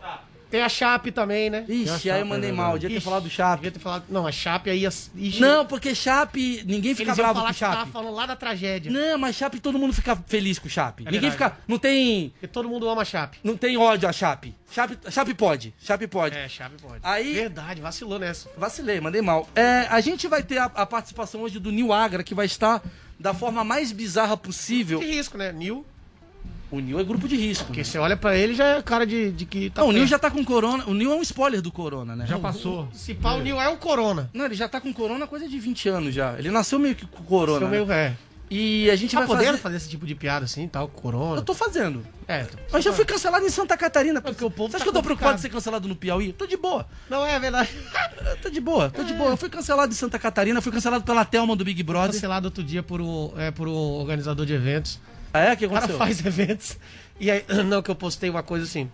[0.50, 1.66] Tem a Chape também, né?
[1.68, 2.74] Ixi, aí eu mandei é mal.
[2.74, 3.56] Devia ter Ixi, falado do Chape.
[3.64, 4.06] Devia ter falado.
[4.10, 4.86] Não, a Chape aí.
[4.86, 7.92] Ixi, Não, porque Chape, ninguém fica eles iam bravo falar com que tava Chape.
[7.92, 8.92] falando lá da tragédia.
[8.92, 11.04] Não, mas Chape todo mundo fica feliz com Chape.
[11.04, 11.52] ninguém verdade.
[11.56, 13.40] fica, não tem, Porque todo mundo ama a Chape.
[13.44, 14.56] não tem ódio a Chape.
[14.72, 16.38] Chape, Chape pode, Chape pode.
[16.38, 17.00] É, Chape pode.
[17.04, 18.50] Aí- Verdade, vacilou nessa.
[18.58, 19.48] Vacilei, mandei mal.
[19.56, 22.82] É, a gente vai ter a, a participação hoje do Nil Agra, que vai estar
[23.20, 25.00] da forma mais bizarra possível.
[25.00, 25.52] De risco, né?
[25.52, 25.86] Nil.
[26.70, 27.66] O Nil é grupo de risco.
[27.66, 29.82] Porque você olha pra ele já é cara de, de que tá.
[29.82, 30.84] Não, o Nil já tá com corona.
[30.86, 32.26] O Nil é um spoiler do corona, né?
[32.28, 32.90] Já passou.
[32.94, 34.30] Se pá, o Nil é um corona.
[34.34, 36.38] Não, ele já tá com corona há coisa de 20 anos já.
[36.38, 37.60] Ele nasceu meio que com corona.
[37.60, 37.72] Seu né?
[37.72, 38.18] meio velho.
[38.50, 39.58] E a gente Tá vai podendo fazer...
[39.58, 39.76] fazer...
[39.78, 41.36] esse tipo de piada assim, tal, corona?
[41.36, 42.06] Eu tô fazendo.
[42.28, 44.22] É, Mas já fui cancelado em Santa Catarina.
[44.22, 46.32] Porque o povo Você acha tá que eu tô preocupado de ser cancelado no Piauí?
[46.32, 46.86] Tô de boa.
[47.10, 47.70] Não é verdade.
[48.42, 49.32] Tô de boa, tô de boa.
[49.32, 52.12] Eu fui cancelado em Santa Catarina, fui cancelado pela Thelma do Big Brother.
[52.12, 55.00] Cancelado outro dia por um, é, por um organizador de eventos.
[55.38, 55.54] Ah, é?
[55.54, 55.98] O que O cara aconteceu?
[56.00, 56.78] faz eventos.
[57.20, 58.90] E aí, não, que eu postei uma coisa assim.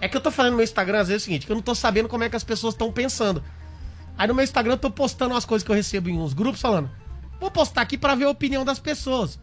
[0.00, 1.56] É que eu tô falando no meu Instagram às vezes é o seguinte, que eu
[1.56, 3.42] não tô sabendo como é que as pessoas estão pensando.
[4.18, 6.60] Aí no meu Instagram eu tô postando umas coisas que eu recebo em uns grupos
[6.60, 6.90] falando.
[7.40, 9.38] Vou postar aqui pra ver a opinião das pessoas.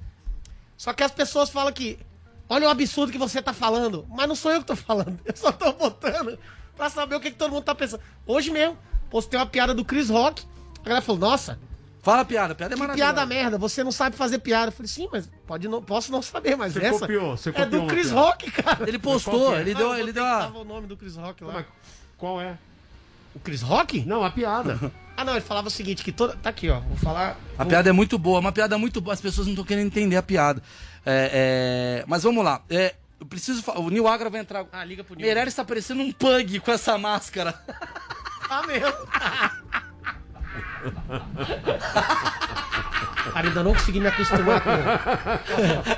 [0.78, 2.00] Só que as pessoas falam que.
[2.48, 4.06] Olha o absurdo que você tá falando.
[4.10, 5.20] Mas não sou eu que tô falando.
[5.26, 6.38] Eu só tô botando
[6.76, 8.02] pra saber o que, que todo mundo tá pensando.
[8.26, 8.78] Hoje mesmo,
[9.10, 10.44] postei uma piada do Chris Rock.
[10.82, 11.60] A galera falou, nossa,
[12.02, 13.14] Fala a piada, a piada é que maravilhosa.
[13.14, 14.70] piada merda, você não sabe fazer piada.
[14.70, 17.52] Eu falei, sim, mas pode não, posso não saber, mas Você essa copiou, você é
[17.52, 18.10] copiou do uma Chris.
[18.12, 18.88] Rock, cara.
[18.88, 19.62] Ele postou, é?
[19.62, 20.40] ele Ah, deu, eu ele deu que a...
[20.40, 21.54] tava o nome do Chris Rock lá.
[21.54, 21.66] Mas
[22.18, 22.58] Qual é?
[23.36, 24.04] O Chris Rock?
[24.06, 24.80] Não, a piada.
[25.16, 26.36] Ah, não, ele falava o seguinte, que toda...
[26.38, 27.38] Tá aqui, ó, vou falar...
[27.56, 29.14] A piada é muito boa, uma piada muito boa.
[29.14, 30.64] As pessoas não estão querendo entender a piada.
[31.06, 32.64] É, é, Mas vamos lá.
[32.68, 34.66] É, eu preciso O Nil Agra vai entrar.
[34.72, 35.24] Ah, liga pro Nil.
[35.24, 37.54] Meirelles está parecendo um pug com essa máscara.
[38.50, 38.92] Ah, mesmo?
[43.34, 44.70] Cara, ainda não consegui me acostumar com...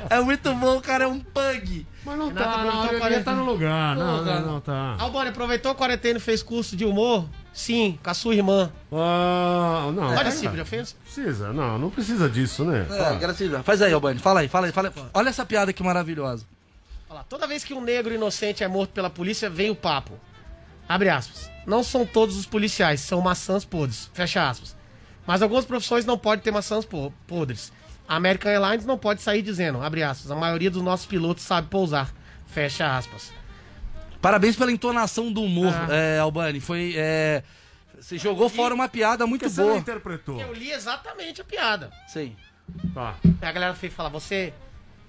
[0.10, 1.88] É muito bom, o cara é um pug.
[2.06, 3.20] Mas não Renato tá, não, ele é.
[3.22, 3.96] tá no lugar.
[3.96, 4.40] Não, Não, não, cara.
[4.42, 4.96] não tá.
[5.00, 7.26] Albani, aproveitou a quarentena e fez curso de humor?
[7.54, 8.72] Sim, com a sua irmã.
[8.92, 10.10] Ah, não.
[10.10, 10.62] Olha é, cara.
[10.62, 10.96] ofensa.
[11.04, 12.86] Precisa, não, não precisa disso, né?
[12.90, 14.20] É, graças Faz aí, Albani.
[14.20, 15.04] Fala aí, fala aí, fala aí.
[15.14, 16.46] Olha essa piada que maravilhosa.
[17.10, 20.14] Olha lá, toda vez que um negro inocente é morto pela polícia, vem o papo.
[20.90, 21.53] Abre aspas.
[21.66, 24.10] Não são todos os policiais, são maçãs podres.
[24.14, 24.76] Fecha aspas.
[25.26, 27.72] Mas algumas profissões não podem ter maçãs po- podres.
[28.08, 31.70] A American Airlines não pode sair dizendo, abre aspas, a maioria dos nossos pilotos sabe
[31.70, 32.14] pousar.
[32.48, 33.32] Fecha aspas.
[34.22, 35.88] Parabéns pela entonação do humor, Ah.
[35.94, 36.60] é, Albani.
[36.60, 36.94] Foi.
[36.96, 37.44] é,
[38.00, 39.80] Você jogou fora uma piada muito Porque você não boa.
[39.80, 40.40] interpretou.
[40.42, 41.90] Eu li exatamente a piada.
[42.08, 42.36] Sim.
[42.94, 43.16] Tá.
[43.42, 44.54] Aí a galera fez falar, você.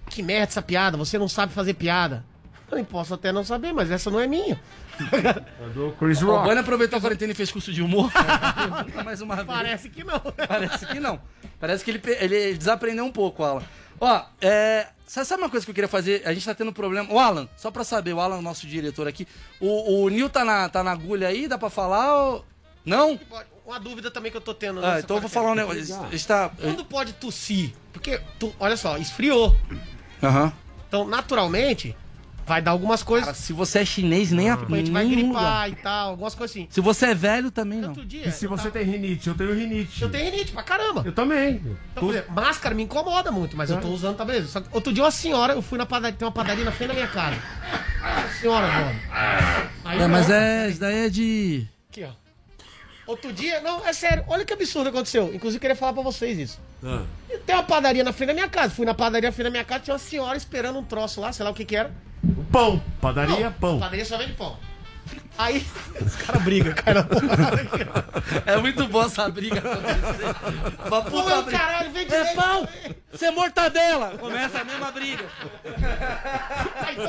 [0.08, 2.24] Que merda essa piada, você não sabe fazer piada.
[2.70, 4.60] Eu nem posso até não saber, mas essa não é minha.
[5.00, 6.38] É do Chris O Rock.
[6.40, 8.10] Albani aproveitou a quarentena e fez curso de humor.
[9.04, 9.46] Mais uma vez.
[9.46, 10.20] Parece que não.
[10.20, 11.20] Parece que não.
[11.60, 13.62] Parece que ele, ele desaprendeu um pouco, Alan.
[14.00, 14.88] Ó, é.
[15.06, 16.22] Sabe uma coisa que eu queria fazer?
[16.24, 17.12] A gente tá tendo problema.
[17.12, 19.28] O Alan, só pra saber, o Alan, nosso diretor aqui.
[19.60, 21.46] O, o Nil tá na, tá na agulha aí?
[21.46, 22.16] Dá pra falar?
[22.16, 22.44] Ou...
[22.84, 23.18] Não?
[23.66, 24.78] Uma dúvida também que eu tô tendo.
[24.80, 25.66] Ah, nessa então eu vou quarentena.
[25.66, 26.14] falar um negócio.
[26.14, 26.48] Está.
[26.48, 27.72] Quando pode tossir?
[27.92, 29.54] Porque, tu, olha só, esfriou.
[30.22, 30.52] Aham.
[30.88, 31.96] Então, naturalmente,
[32.46, 33.26] vai dar algumas coisas.
[33.26, 35.70] Cara, se você é chinês, nem a, a gente vai gripar lugar.
[35.70, 36.66] e tal, algumas coisas assim.
[36.70, 37.92] Se você é velho, também não.
[37.92, 38.28] Dia.
[38.28, 39.28] E se você tem rinite?
[39.28, 40.02] Eu tenho rinite.
[40.02, 41.02] Eu tenho rinite pra caramba.
[41.04, 41.56] Eu também.
[41.92, 44.48] Então, por exemplo, máscara me incomoda muito, mas eu tô usando, tá beleza.
[44.48, 46.88] Só que outro dia uma senhora, eu fui na padaria, tem uma padaria na frente
[46.88, 47.36] da minha casa.
[48.40, 49.00] Senhora, mano.
[49.84, 50.68] Aí, É, mas é.
[50.68, 51.66] Isso daí é de.
[51.90, 52.23] Aqui, ó.
[53.06, 55.26] Outro dia, não, é sério, olha que absurdo aconteceu.
[55.34, 56.60] Inclusive, eu queria falar pra vocês isso.
[56.82, 57.02] Ah.
[57.44, 58.74] Tem uma padaria na frente da minha casa.
[58.74, 61.32] Fui na padaria na frente da minha casa, tinha uma senhora esperando um troço lá,
[61.32, 61.92] sei lá o que que era.
[62.50, 62.82] Pão.
[63.00, 63.78] Padaria, pão.
[63.78, 64.56] Padaria só vende pão.
[65.36, 65.66] Aí
[66.00, 67.06] os caras brigam, cara.
[68.46, 70.34] É muito bom essa briga acontecer.
[70.86, 71.58] Uma Pô, puta briga.
[71.58, 72.68] caralho, vem de É pão!
[73.12, 74.16] Você é mortadela!
[74.18, 75.24] Começa a mesma briga.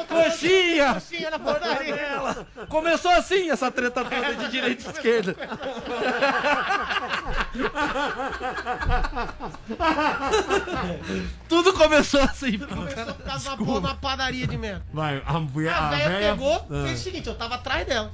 [0.08, 0.94] Coxinha!
[0.96, 1.38] Coxinha na.
[1.38, 2.48] Mortadela!
[2.70, 5.36] Começou assim essa treta toda de direita e esquerda.
[11.48, 12.58] Tudo começou assim.
[12.60, 14.86] Começou por causa de uma porra na padaria de merda.
[14.94, 15.74] Vai, a mulher.
[15.74, 16.84] A velha véia- pegou, Ah.
[16.86, 18.12] fez o seguinte, eu tava atrás dela.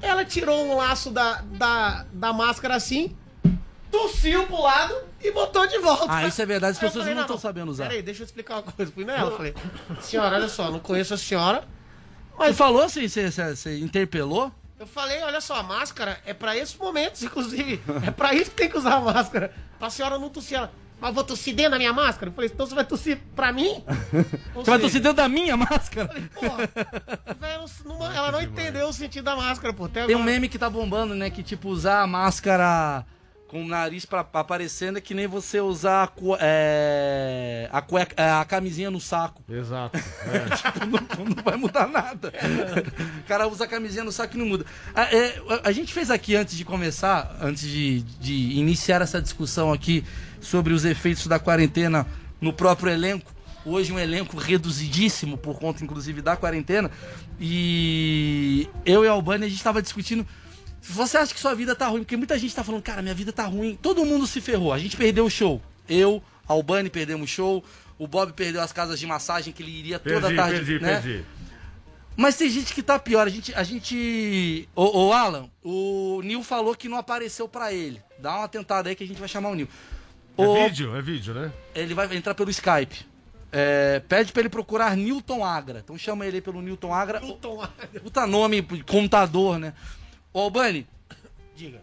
[0.00, 3.14] Ela tirou um laço da, da, da máscara assim,
[3.90, 6.06] tossiu pro lado e botou de volta.
[6.08, 7.84] Ah, isso é verdade, as Aí eu pessoas falei, não estão sabendo usar.
[7.84, 8.90] Peraí, deixa eu explicar uma coisa.
[8.90, 9.54] Fui nela, falei,
[10.00, 11.64] senhora, olha só, não conheço a senhora.
[12.36, 14.50] Você falou assim, você, você- você interpelou?
[14.82, 17.80] Eu falei, olha só, a máscara é pra esses momentos, inclusive.
[18.04, 19.54] É pra isso que tem que usar a máscara.
[19.78, 20.58] Pra senhora não tossir.
[20.58, 22.30] Ela, mas vou tossir dentro da minha máscara?
[22.30, 23.84] Eu falei, então você vai tossir pra mim?
[24.56, 26.08] Ou Você vai seja, tossir dentro da minha máscara?
[27.38, 29.84] velho, não- ela não entendeu o sentido da máscara, pô.
[29.84, 30.32] Até Tem um agora.
[30.32, 31.30] meme que tá bombando, né?
[31.30, 33.06] Que tipo, usar a máscara
[33.52, 38.14] com o nariz pra, aparecendo é que nem você usar a, cu- é, a, cueca-
[38.16, 39.44] é, a camisinha no saco.
[39.46, 39.98] Exato.
[40.56, 42.32] tipo, não, não vai mudar nada.
[43.20, 44.64] o cara usa a camisinha no saco e não muda.
[44.94, 45.34] A, é,
[45.64, 50.02] a- gente fez aqui antes de começar, antes de, de iniciar essa discussão aqui
[50.40, 52.06] sobre os efeitos da quarentena
[52.40, 53.30] no próprio elenco.
[53.66, 56.90] Hoje um elenco reduzidíssimo por conta, inclusive, da quarentena.
[57.38, 60.26] E eu e a Albani, a gente tava discutindo.
[60.82, 62.00] Você acha que sua vida tá ruim?
[62.00, 63.78] Porque muita gente tá falando, cara, minha vida tá ruim.
[63.80, 64.72] Todo mundo se ferrou.
[64.72, 65.62] A gente perdeu o show.
[65.88, 67.64] Eu, a Albani perdemos o show.
[67.98, 70.56] O Bob perdeu as casas de massagem que ele iria toda Perdi, tarde.
[70.56, 71.00] perdi, né?
[71.00, 71.24] perdi.
[72.16, 73.26] Mas tem gente que tá pior.
[73.26, 73.54] A gente.
[73.54, 74.68] A gente...
[74.74, 78.02] Ô, ô, Alan, o Nil falou que não apareceu pra ele.
[78.18, 79.68] Dá uma tentada aí que a gente vai chamar o Nil.
[80.36, 81.52] É Ô, vídeo, é vídeo, né?
[81.74, 83.06] Ele vai entrar pelo Skype.
[83.52, 85.80] É, pede pra ele procurar Newton Agra.
[85.84, 87.20] Então chama ele aí pelo Newton Agra.
[87.20, 88.00] Newton Agra.
[88.00, 89.74] Puta nome, contador, né?
[90.32, 90.86] Ô, Albani,
[91.54, 91.82] Diga.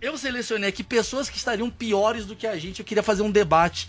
[0.00, 2.80] eu selecionei aqui pessoas que estariam piores do que a gente.
[2.80, 3.88] Eu queria fazer um debate.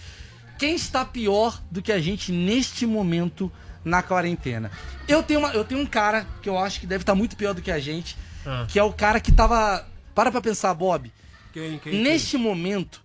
[0.57, 3.51] Quem está pior do que a gente neste momento
[3.83, 4.71] na quarentena?
[5.07, 7.53] Eu tenho, uma, eu tenho um cara que eu acho que deve estar muito pior
[7.53, 8.65] do que a gente, Ah.
[8.67, 9.85] que é o cara que tava.
[10.15, 11.11] Para pra pensar, Bob.
[11.51, 13.03] Quem, quem, neste momento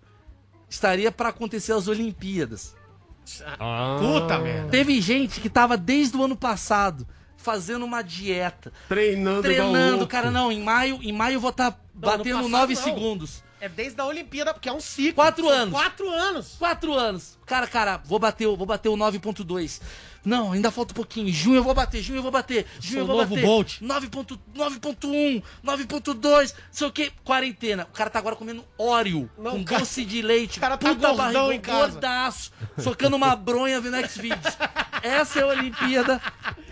[0.69, 2.75] estaria para acontecer as Olimpíadas.
[3.59, 3.97] Ah.
[3.99, 4.69] Puta merda.
[4.69, 7.07] Teve gente que tava desde o ano passado
[7.41, 8.71] fazendo uma dieta.
[8.87, 12.75] Treinando, Treinando, cara, não, em maio, em maio eu vou estar no batendo passado 9
[12.75, 12.83] não.
[12.83, 13.43] segundos.
[13.61, 15.15] É desde a Olimpíada, porque é um ciclo.
[15.15, 15.73] Quatro São anos.
[15.73, 16.55] Quatro anos.
[16.57, 17.37] Quatro anos.
[17.45, 19.81] Cara, cara, vou bater, o- vou bater o 9.2.
[20.23, 21.29] Não, ainda falta um pouquinho.
[21.33, 23.45] Junho eu vou bater, junho eu vou bater, junho Sou eu vou novo bater.
[23.45, 23.81] Bolt.
[23.81, 27.11] 9.1, 9.2, não sei o que.
[27.23, 27.83] Quarentena.
[27.83, 30.57] O cara tá agora comendo Oreo Não, com cara- doce de leite.
[30.57, 31.91] o cara tá puta gordão barrigão, em casa.
[31.91, 34.57] gordaço, socando uma bronha vendo X-Videos.
[35.03, 36.21] Essa é a Olimpíada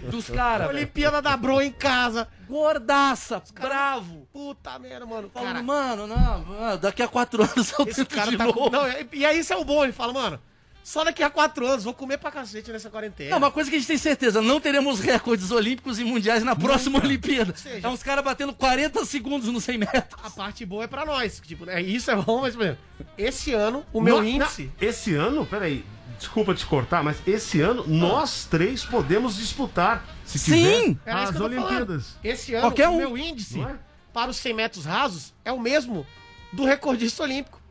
[0.10, 0.70] dos caras.
[0.70, 2.28] Olimpíada da Bro em casa.
[2.48, 4.28] Gordaça, bravo.
[4.32, 5.30] Puta merda, mano.
[5.34, 8.46] Falando, Cara, mano, não, mano, daqui a quatro anos eu esse tento cara de tá
[8.46, 8.58] novo.
[8.60, 8.70] com...
[8.70, 9.84] Não, e e aí isso é o bom.
[9.84, 10.40] Ele fala, mano,
[10.84, 13.32] só daqui a quatro anos vou comer pra cacete nessa quarentena.
[13.32, 16.56] Não, uma coisa que a gente tem certeza, não teremos recordes olímpicos e mundiais na
[16.56, 17.54] próxima Olimpíada.
[17.58, 20.04] seja- É uns caras batendo 40 segundos no 100 metros.
[20.24, 21.42] A parte boa é pra nós.
[21.46, 22.80] Tipo, é, isso é bom, mas, por exemplo,
[23.18, 24.72] esse ano, o meu No- índice...
[24.80, 25.84] na- esse ano, peraí,
[26.17, 30.99] desculpa te cortar, mas esse ano nós três podemos disputar, se Sim!
[31.06, 31.65] Era isso as que eu tô falando.
[31.67, 32.15] Olimpíadas.
[32.23, 32.97] Esse ano, Qualquer o um.
[32.97, 33.75] meu índice Não é?
[34.13, 36.06] para os 100 metros rasos é o mesmo
[36.51, 37.62] do recordista olímpico.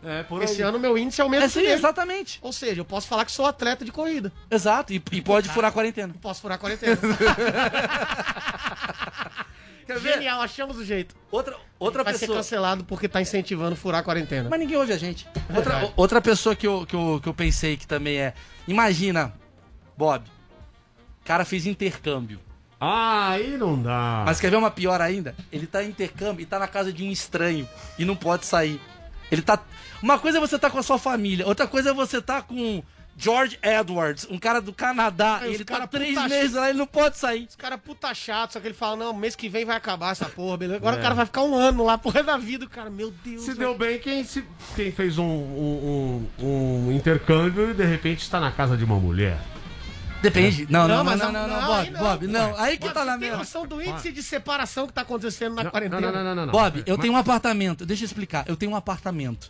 [0.00, 0.68] É, por Esse aí.
[0.68, 1.72] ano, meu índice é o mesmo É sim, dele.
[1.72, 2.38] exatamente.
[2.40, 4.32] Ou seja, eu posso falar que sou atleta de corrida.
[4.48, 6.14] Exato, e, e pode furar a quarentena.
[6.20, 6.96] Posso furar a quarentena.
[9.88, 10.12] Quer ver?
[10.14, 11.16] Genial, achamos o jeito.
[11.30, 12.36] Outra, outra Vai ser pessoa.
[12.38, 14.48] cancelado porque tá incentivando furar a quarentena.
[14.50, 15.26] Mas ninguém ouve a gente.
[15.56, 18.34] Outra, o- outra pessoa que eu, que, eu, que eu pensei que também é.
[18.68, 19.32] Imagina,
[19.96, 20.24] Bob.
[21.22, 22.38] O cara fez intercâmbio.
[22.78, 24.22] Ah, aí não dá.
[24.26, 25.34] Mas quer ver uma pior ainda?
[25.50, 27.66] Ele tá em intercâmbio e tá na casa de um estranho
[27.98, 28.78] e não pode sair.
[29.32, 29.58] Ele tá.
[30.02, 32.82] Uma coisa é você tá com a sua família, outra coisa é você tá com
[33.20, 36.70] George Edwards, um cara do Canadá, Aí os ele tá cara três meses lá e
[36.70, 37.44] ele não pode sair.
[37.46, 40.26] Esse cara puta chato, só que ele fala, não, mês que vem vai acabar essa
[40.26, 40.76] porra, beleza?
[40.78, 40.98] Agora É.
[41.00, 43.40] o cara vai ficar um ano lá, porra da vida, o cara, meu Deus.
[43.42, 43.58] Se velho.
[43.58, 44.44] deu bem quem, se,
[44.76, 49.00] quem fez um, um, um- um intercâmbio e de repente está na casa de uma
[49.00, 49.38] mulher.
[50.20, 50.66] Depende.
[50.68, 52.56] Não, não, não, mas não, não, não, Bob, Bob, não.
[52.56, 53.36] Aí que Bob, tá na tem merda.
[53.38, 56.00] noção do índice de separação que tá acontecendo na Não, quarentena?
[56.00, 56.52] não, não, não, não, não.
[56.52, 57.86] Bob, eu Mas- tenho um apartamento.
[57.86, 58.44] Deixa eu explicar.
[58.48, 59.48] Eu tenho um apartamento.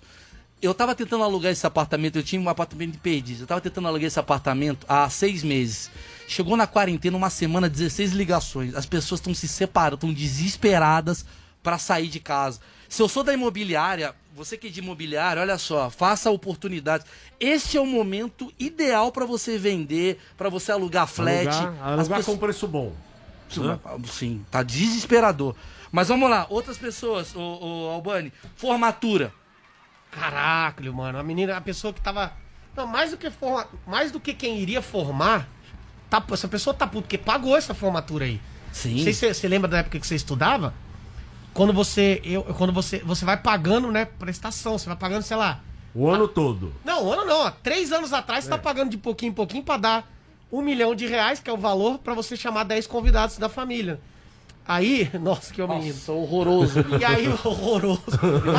[0.60, 2.16] Eu tava tentando alugar esse apartamento.
[2.16, 3.40] Eu tinha um apartamento de perdiz.
[3.40, 5.90] Eu tava tentando alugar esse apartamento há seis meses.
[6.26, 8.74] Chegou na quarentena, uma semana, 16 ligações.
[8.74, 11.24] As pessoas estão se separando, estão desesperadas
[11.62, 12.60] pra sair de casa.
[12.88, 17.04] Se eu sou da imobiliária, Você que é de imobiliário, olha só, faça oportunidades.
[17.40, 21.48] Esse é o momento ideal para você vender, para você alugar flat.
[21.48, 22.92] Alugar, alugar pessoas- com preço bom.
[23.58, 23.80] Hã?
[24.08, 25.56] Sim, tá desesperador.
[25.90, 29.32] Mas vamos lá, outras pessoas, o, o Albani, formatura.
[30.10, 32.32] Caraca, mano, a menina, a pessoa que tava.
[32.76, 35.48] Não, mais do que forma, mais do que quem iria formar,
[36.08, 38.40] tá, essa pessoa tá puto, porque pagou essa formatura aí.
[38.72, 38.96] Sim.
[38.96, 40.72] Não sei se você- lembra da época que você estudava.
[41.54, 42.20] Quando você.
[42.24, 42.98] Eu, quando você.
[43.00, 44.04] Você vai pagando, né?
[44.04, 45.60] Prestação, você vai pagando, sei lá.
[45.94, 46.72] O ano todo.
[46.84, 47.46] Não, um ano não.
[47.46, 47.50] ó.
[47.50, 50.08] Três anos atrás você tá pagando de pouquinho em pouquinho pra dar
[50.52, 54.00] um milhão de reais, que é o valor pra você chamar 10 convidados da família.
[54.68, 56.84] Aí, nossa, que homem Nossa, horroroso.
[57.00, 58.02] E aí, horroroso.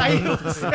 [0.02, 0.65] Aí, você...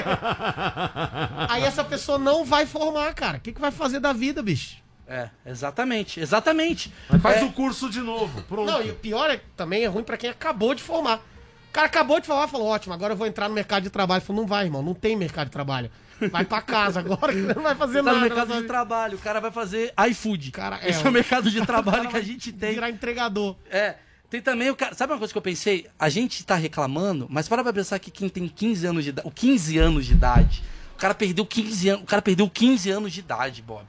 [1.49, 3.39] aí essa pessoa não vai formar, cara.
[3.39, 4.77] O que, que vai fazer da vida, bicho?
[5.09, 6.93] É, exatamente, exatamente.
[7.11, 8.43] Aí faz É, o curso de novo.
[8.43, 8.71] Pronto.
[8.71, 11.17] Não, e o pior é que também é ruim pra quem acabou de formar.
[11.69, 14.23] O cara acabou de formar, falou, ótimo, agora eu vou entrar no mercado de trabalho.
[14.23, 15.91] Falou, não vai, irmão, não tem mercado de trabalho.
[16.31, 18.17] Vai pra casa agora, que não vai fazer tá nada.
[18.19, 20.53] no mercado de trabalho, o cara vai fazer iFood.
[20.53, 22.75] Cara, Esse é, é o mercado de trabalho que a gente tem.
[22.75, 23.57] Virar entregador.
[23.69, 23.97] É.
[24.35, 24.97] Tem também o cara.
[24.97, 25.87] Sabe uma coisa que eu pensei?
[25.97, 29.29] A gente tá reclamando, mas para pra pensar que quem tem 15 anos de idade.
[29.29, 30.65] O 15 anos de idade.
[30.97, 32.03] O cara perdeu 15 anos.
[32.03, 33.85] O cara perdeu 15 anos de idade, Bob.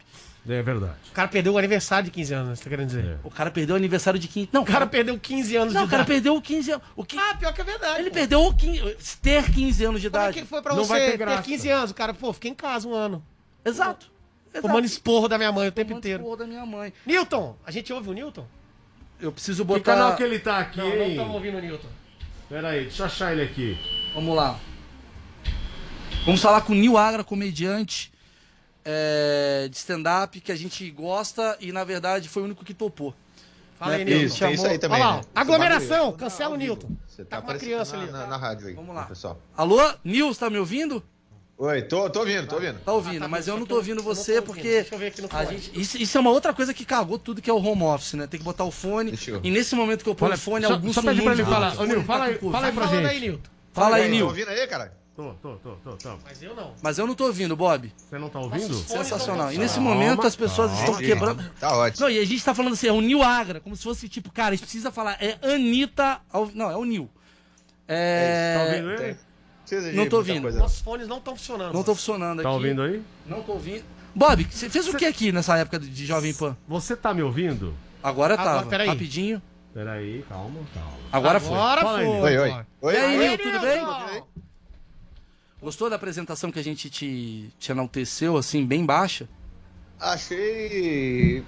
[0.47, 0.93] É verdade.
[1.09, 3.17] O cara perdeu o aniversário de 15 anos, você tá querendo dizer?
[3.23, 4.49] O cara perdeu o aniversário de 15.
[4.53, 6.13] Não, O cara perdeu 15 anos Não, de o cara idade.
[6.13, 6.85] perdeu 15 anos.
[6.95, 7.17] O que...
[7.17, 7.99] Ah, pior que é verdade.
[8.01, 8.13] Ele pô.
[8.13, 10.39] perdeu o 15, ter 15 anos de Como é idade.
[10.43, 11.41] que foi pra Não você vai ter ter, graça.
[11.41, 11.89] 15 anos?
[11.89, 13.25] O cara, pô, fiquei em casa um ano.
[13.65, 14.11] Exato.
[14.61, 16.19] Tomando esporro da minha mãe o tempo Tomando inteiro.
[16.21, 16.93] esporro da minha mãe.
[17.03, 18.45] Newton, a gente ouve o Newton?
[19.19, 19.93] Eu preciso Que botar.
[19.93, 21.87] canal que ele tá aqui, Não, não estamos ouvindo o Newton.
[22.49, 23.77] Pera aí, deixa eu achar ele aqui.
[24.13, 24.59] Vamos lá.
[26.25, 28.11] Vamos falar com o Nil Agra, comediante
[28.83, 33.13] é, de stand-up, que a gente gosta e, na verdade, foi o único que topou.
[33.79, 34.11] Fala aí, Né?
[34.11, 34.25] Newton.
[34.25, 34.99] Isso, tem isso aí também.
[35.01, 35.23] Olha lá, né?
[35.35, 36.57] aglomeração, Tá cancela o.
[36.57, 36.89] Newton.
[37.07, 38.11] Você Tá tá, com uma criança na, ali.
[38.11, 38.73] Na, na rádio aí.
[38.73, 39.03] Vamos lá.
[39.05, 39.39] Pessoal.
[39.55, 41.03] Alô, Nil, você tá me ouvindo?
[41.57, 42.79] Oi, tô, tô ouvindo, tô ouvindo.
[42.83, 44.53] Tá ouvindo, Ah, tá mas eu não tô ouvindo eu não você tô ouvindo.
[44.55, 45.57] porque Deixa eu ver aqui no a fone.
[45.57, 48.13] gente, isso, isso é uma outra coisa que cagou tudo que é o home office,
[48.15, 48.27] né?
[48.27, 49.11] Tem que botar o fone.
[49.11, 51.31] Deixa eu- E nesse momento que eu ponho o fone, só, alguns só pede pra
[51.31, 51.77] ele falar.
[51.77, 53.05] o Ô, Nil, tá fala, aí, fala aí pra gente.
[53.07, 53.49] aí, Newton.
[53.71, 54.25] Fala aí, Tá Nil.
[54.25, 54.93] ouvindo aí, cara?
[55.15, 56.09] Tô, tô, tô, tô, tô.
[56.25, 56.73] Mas eu não.
[56.83, 57.93] Mas eu não tô ouvindo, Bob.
[57.95, 58.73] Você não tá ouvindo?
[58.73, 59.53] Sensacional.
[59.53, 60.83] E nesse Calma, momento as pessoas calma.
[60.91, 61.51] estão quebrando.
[61.57, 62.01] Tá ótimo.
[62.05, 64.29] Não, e a gente tá falando assim, é o Nil Agra, como se fosse tipo,
[64.29, 66.19] cara, a gente precisa falar, é Anitta.
[66.53, 67.09] Não, é o Nil.
[67.87, 68.55] É.
[68.57, 69.17] Tá ouvindo ele?
[69.93, 70.43] Não tô ouvindo.
[70.43, 71.73] coisa, Nossos fones não estão funcionando.
[71.73, 72.43] Não tô funcionando aqui.
[72.43, 73.01] Tá ouvindo aí?
[73.25, 73.83] Não tô ouvindo.
[74.13, 76.55] Bob, você fez o que aqui nessa época de Jovem Pan?
[76.67, 77.73] Você tá me ouvindo?
[78.01, 78.87] Agora peraí.
[78.87, 79.41] Rapidinho.
[79.73, 80.91] Peraí, calma, calma.
[81.11, 81.53] Agora foi.
[81.57, 82.19] Agora aí, foi.
[82.19, 82.65] Oi, oi.
[82.81, 83.27] Oi, E aí, oi.
[83.27, 84.23] Nil, tudo bem?
[85.61, 89.27] Gostou da apresentação que a gente te, te enalteceu, assim, bem baixa?
[89.99, 91.43] Achei.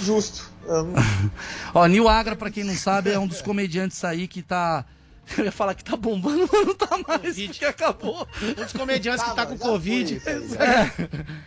[0.00, 0.50] Justo.
[1.74, 4.84] Ó, Nil Agra, pra quem não sabe, é um dos comediantes aí que tá.
[5.38, 8.26] Eu ia falar que tá bombando, mas não tá mais, porque acabou.
[8.42, 10.14] Um dos comediantes que tá com foi Covid.
[10.16, 10.68] isso aí.
[10.68, 10.90] É,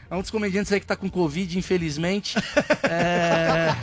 [0.10, 2.38] é um dos comediantes aí que tá com Covid, infelizmente.
[2.84, 3.76] É,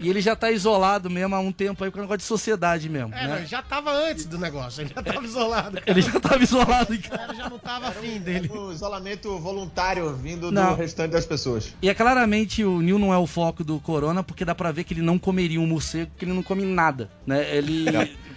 [0.00, 2.88] E ele já tá isolado mesmo há um tempo aí com o negócio de sociedade
[2.88, 3.12] mesmo.
[3.14, 3.46] É, né?
[3.46, 5.78] já tava antes do negócio, ele já tava isolado.
[5.84, 8.48] Ele já tava isolado em O cara já não tava afim dele.
[8.48, 10.70] No isolamento voluntário vindo Não.
[10.70, 11.74] do restante das pessoas.
[11.82, 14.84] E é claramente o Nil não é o foco do Corona, porque dá pra ver
[14.84, 17.56] que ele não comeria um morcego, porque ele não come nada, né?
[17.56, 17.86] Ele.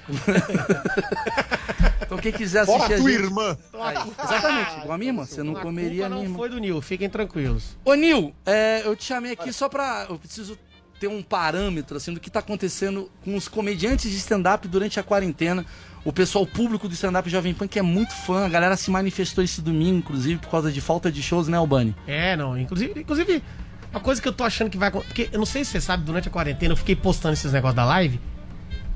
[2.02, 3.24] então quem quiser assistir Fora a tua gente...
[3.24, 3.58] irmã.
[3.74, 5.26] Aí, exatamente, igual a minha irmã.
[5.26, 6.38] Você não A comeria a minha não irmã.
[6.38, 7.78] foi do Nil, fiquem tranquilos.
[7.86, 10.06] Ô Nil, é, eu te chamei aqui só pra.
[10.10, 10.58] Eu preciso
[11.00, 15.04] ter um parâmetro assim do que tá acontecendo com os comediantes de stand-up durante a
[15.04, 15.66] quarentena.
[16.06, 19.44] O pessoal público do stand-up Jovem Pan, que é muito fã, a galera se manifestou
[19.44, 21.96] esse domingo, inclusive, por causa de falta de shows, né, Albani?
[22.08, 23.44] É, não, inclusive, inclusive,
[23.92, 25.82] uma coisa que eu tô achando que vai acontecer, porque eu não sei se você
[25.82, 28.20] sabe, durante a quarentena eu fiquei postando esses negócios da live,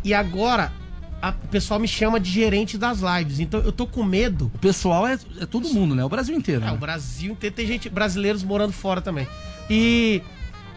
[0.03, 0.71] e agora
[1.29, 4.51] a- o pessoal me chama de gerente das lives, então eu tô com medo.
[4.55, 6.03] O pessoal é, é todo mundo, né?
[6.03, 6.61] O Brasil inteiro.
[6.61, 6.71] É, né?
[6.71, 9.27] o Brasil inteiro tem gente, brasileiros morando fora também.
[9.69, 10.21] E,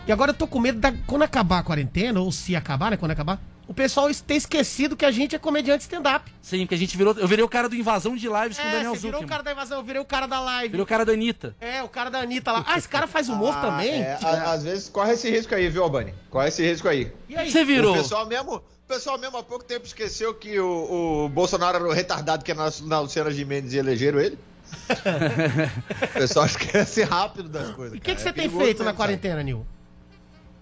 [0.06, 2.96] e agora eu tô com medo da, quando acabar a quarentena, ou se acabar, né,
[2.96, 6.32] quando acabar, o pessoal ter esquecido que a gente é comediante stand-up.
[6.40, 7.12] Sim, porque a gente virou.
[7.18, 9.22] Eu virei o cara do invasão de lives com o É, Daniel você virou o
[9.22, 9.28] Zuckerman.
[9.28, 10.70] cara da invasão, eu virei o cara da live.
[10.70, 11.54] Virou o cara da Anitta.
[11.60, 12.64] É, o cara da Anitta lá.
[12.66, 13.90] Ah, esse cara faz humor Ah, também?
[14.00, 16.14] é, às vezes corre esse risco aí, viu, Albani?
[16.30, 17.12] Corre esse risco aí.
[17.28, 17.50] E aí?
[17.52, 17.92] Você virou.
[17.94, 21.86] O pessoal mesmo, o pessoal mesmo há pouco tempo esqueceu que o, o Bolsonaro era
[21.86, 24.38] o retardado que na, na Luciana Gimenez e elegeram ele.
[26.10, 27.96] o pessoal esquece rápido das coisas.
[27.96, 29.66] E o que, que você É tem feito na quarentena, Nil?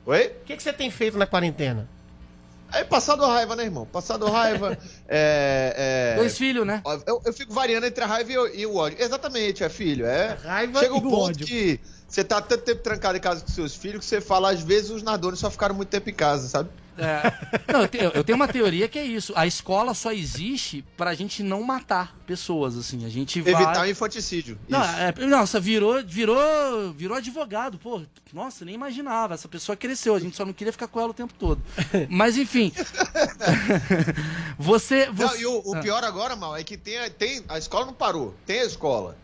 [0.04, 0.26] Oi?
[0.42, 1.88] O que, que você tem feito na quarentena?
[2.72, 3.86] Aí passado raiva, né, irmão?
[3.86, 4.76] Passado raiva.
[5.06, 6.16] é, é...
[6.16, 6.82] Dois filhos, né?
[7.06, 9.00] Eu, eu fico variando entre a raiva e o, e o ódio.
[9.00, 10.04] Exatamente, é filho.
[10.04, 10.36] É.
[10.42, 11.46] Raiva Chega e o ponto ódio.
[11.46, 14.60] que você tá tanto tempo trancado em casa com seus filhos que você fala, às
[14.60, 16.70] vezes os Nardones só ficaram muito tempo em casa, sabe?
[16.98, 19.32] É, não, eu, te- eu tenho uma teoria que é isso.
[19.36, 23.04] A escola só existe pra gente não matar pessoas, assim.
[23.04, 23.52] A gente vai...
[23.52, 24.58] Evitar o infanticídio.
[24.68, 28.02] Não, é, nossa, virou, virou, virou advogado, pô.
[28.32, 29.34] Nossa, nem imaginava.
[29.34, 31.60] Essa pessoa cresceu, a gente só não queria ficar com ela o tempo todo.
[32.08, 32.72] Mas enfim.
[34.58, 35.06] você.
[35.06, 35.40] Não, você...
[35.42, 35.80] e o, o Ah.
[35.80, 37.42] pior agora, mal, é que tem, a- tem.
[37.48, 38.34] A escola não parou.
[38.44, 39.16] Tem a escola.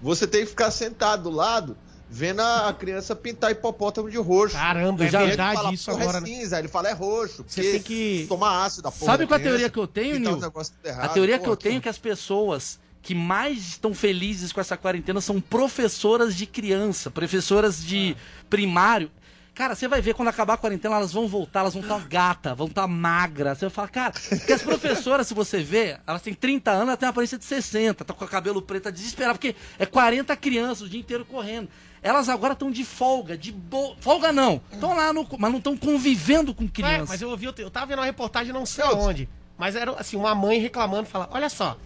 [0.00, 1.76] Você tem que ficar sentado do lado,
[2.08, 4.54] vendo a, criança pintar hipopótamo de roxo.
[4.56, 6.58] Caramba, é ele verdade fala, isso "Porra, agora, É né?" cinza.
[6.58, 7.44] Ele fala, é roxo.
[7.46, 9.12] Você tem que- Tomar ácido da porra.
[9.12, 10.38] Sabe da qual a teoria que eu tenho, Nil?
[10.98, 14.60] A teoria que porra, eu tenho é que as pessoas que mais estão felizes com
[14.60, 18.16] essa quarentena são professoras de criança, professoras de
[18.50, 19.10] primário.
[19.54, 22.54] Cara, você vai ver quando acabar a quarentena, elas vão voltar, elas vão estar gata,
[22.54, 23.54] vão estar magra.
[23.54, 26.98] Você vai falar, cara, porque as professoras, se você ver, elas têm 30 anos, elas
[26.98, 30.36] têm uma aparência de 60, tá com o cabelo preto, tá desesperada, porque é 40
[30.36, 31.70] crianças o dia inteiro correndo.
[32.06, 33.96] Elas agora estão de folga, de boa.
[33.98, 34.60] Folga não.
[34.72, 35.26] Estão lá, no...
[35.36, 37.06] mas não estão convivendo com É, criança.
[37.08, 39.28] mas eu ouvi, eu tava vendo uma reportagem não sei onde,
[39.58, 41.76] mas era assim, uma mãe reclamando, falando, olha só,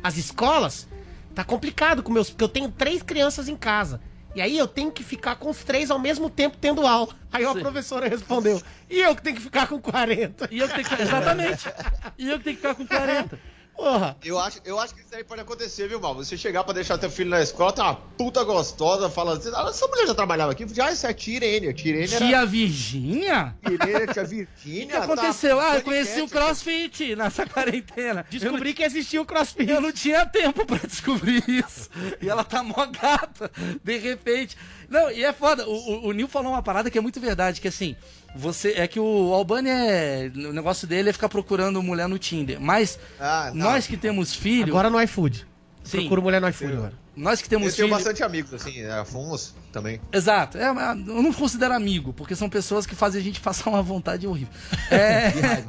[0.00, 0.86] as escolas,
[1.34, 4.00] tá complicado com meus, porque eu tenho três crianças em casa,
[4.32, 7.12] e aí eu tenho que ficar com os três ao mesmo tempo tendo aula.
[7.32, 10.50] Aí a professora respondeu, e eu que tenho que ficar com 40?
[10.52, 11.02] E eu que tenho que...
[11.02, 11.68] Exatamente.
[12.16, 13.40] E eu que tenho que ficar com 40.
[13.76, 14.16] Porra.
[14.24, 16.14] Eu acho, eu acho que isso aí pode acontecer, viu, Mal?
[16.14, 19.66] Você chegar pra deixar teu filho na escola, tem uma puta gostosa, falando assim, ah,
[19.68, 20.64] essa mulher já trabalhava aqui?
[20.72, 21.68] Já, isso é a Tirene.
[21.68, 22.24] A Tirene era...
[22.26, 23.54] Tia Virgínia?
[23.66, 24.86] Tirene, tia O Virgínia.
[24.86, 25.56] que aconteceu?
[25.58, 28.24] tá- ah, eu conheci o CrossFit nessa quarentena.
[28.30, 29.68] Descobri que existia o CrossFit.
[29.70, 31.90] Eu não tinha tempo pra descobrir isso.
[32.22, 33.50] E ela tá mó gata,
[33.82, 34.56] de repente.
[34.88, 35.68] Não, e é foda.
[35.68, 37.94] O, o, o Nil falou uma parada que é muito verdade, que assim,
[38.34, 38.72] você.
[38.76, 40.30] É que o Albani é.
[40.34, 42.60] O negócio dele é ficar procurando mulher no Tinder.
[42.60, 43.66] Mas Ah, não.
[43.70, 44.68] nós que temos filho.
[44.72, 45.46] Agora no iFood.
[45.82, 45.98] Sim.
[46.00, 47.04] Procuro mulher no iFood agora.
[47.16, 47.96] Nós que temos Eu tenho filho.
[47.96, 50.00] bastante amigos, assim, é, Afonso também.
[50.12, 50.58] Exato.
[50.58, 54.26] É, eu não considero amigo, porque são pessoas que fazem a gente passar uma vontade
[54.26, 54.48] horrível.
[54.90, 55.64] É,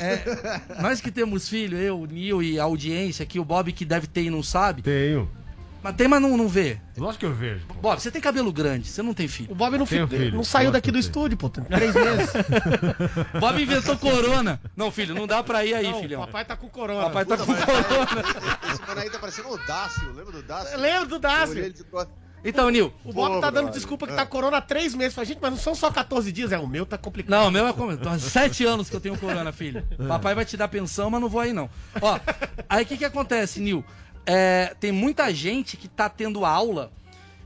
[0.00, 3.84] é, nós que temos filho, eu, o Nil e a audiência aqui, o Bob que
[3.84, 4.82] deve ter e não sabe.
[4.82, 5.30] Tenho.
[5.82, 6.78] Mas tem, mas não, não vê.
[6.96, 7.66] Lógico que eu vejo.
[7.66, 7.74] pô.
[7.74, 9.50] Bob, você tem cabelo grande, você não tem filho.
[9.50, 11.00] O Bob não, fi- filho, não saiu daqui do tenho.
[11.00, 12.30] estúdio, pô, tem três meses.
[13.40, 14.60] Bob inventou corona.
[14.76, 16.20] Não, filho, não dá pra ir aí, Não, filhão.
[16.20, 17.04] papai tá com corona.
[17.04, 18.22] Papai tá Puta, com mas- corona.
[18.72, 20.78] Esse mano aí tá parecendo o Dácio, lembra do Dácio?
[20.78, 21.74] Lembro do Dácio.
[22.44, 22.92] Então, Nil.
[23.04, 24.16] O Bob Pô, tá dando desculpa que É.
[24.16, 25.14] tá corona há três meses.
[25.14, 26.50] Fala, gente, mas não são só 14 dias.
[26.50, 27.30] É, o meu tá complicado.
[27.30, 27.92] Não, o meu é como.
[27.92, 29.86] Há sete anos que eu tenho corona, filho.
[30.08, 31.70] Papai vai te dar pensão, mas não vou aí, não.
[32.00, 32.18] Ó,
[32.68, 33.84] aí o que que acontece, Nil?
[34.26, 36.92] É, tem muita gente que tá tendo aula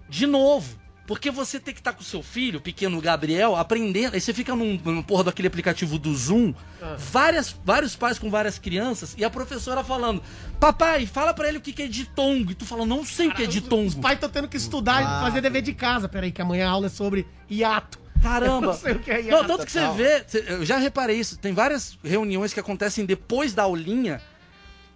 [0.09, 0.85] de novo.
[1.07, 4.15] Porque você tem que estar com o seu filho, o pequeno Gabriel, aprendendo.
[4.15, 6.53] Aí você fica num, num porra daquele aplicativo do Zoom,
[6.99, 10.21] várias, vários pais com várias crianças, e a professora falando:
[10.59, 12.51] Papai, fala pra ele o que, que é ditongo.
[12.51, 14.01] E tu fala, não sei o que é Os ditongo.
[14.01, 16.09] pais estão tendo que estudar e fazer dever de casa.
[16.09, 18.01] Peraí, que amanhã a aula é sobre hiato.
[18.21, 18.67] Caramba!
[18.67, 19.47] Eu não sei o que é Não, hiato.
[19.47, 23.63] tanto que você vê, eu já reparei isso, tem várias reuniões que acontecem depois da
[23.63, 24.21] aulinha,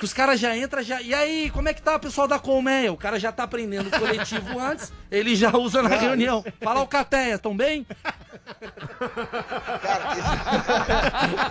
[0.01, 1.01] que os caras já entram, já.
[1.03, 2.91] E aí, como é que tá o pessoal da Colmeia?
[2.93, 6.43] O cara já tá aprendendo o coletivo antes, ele já usa na reunião.
[6.63, 7.87] Fala o Cateia, tão bem?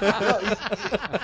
[0.01, 0.61] Não, isso,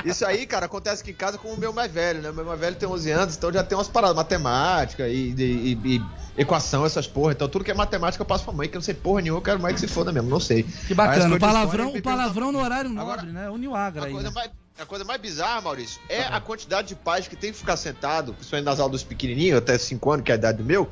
[0.06, 2.30] isso aí, cara, acontece aqui em casa com o meu mais velho, né?
[2.30, 5.74] O meu mais velho tem 11 anos, então já tem umas paradas, matemática e, e-
[5.84, 6.02] e- e
[6.42, 7.32] equação, essas porra.
[7.34, 9.40] Então tudo que é matemática eu passo pra mãe, que eu não sei porra nenhuma,
[9.40, 10.64] eu quero mais que se foda mesmo, não sei.
[10.88, 11.26] Que bacana.
[11.26, 13.50] Aí O palavrão, história, o palavrão no horário Agora, nobre, né?
[13.50, 14.12] O Niagra aí.
[14.14, 14.34] coisa, né?
[14.36, 17.78] mais, a coisa mais bizarra, Maurício, é a quantidade de pais que tem que ficar
[17.78, 20.90] sentado, principalmente nas aulas dos pequenininhos, até 5 anos, que é a idade do meu,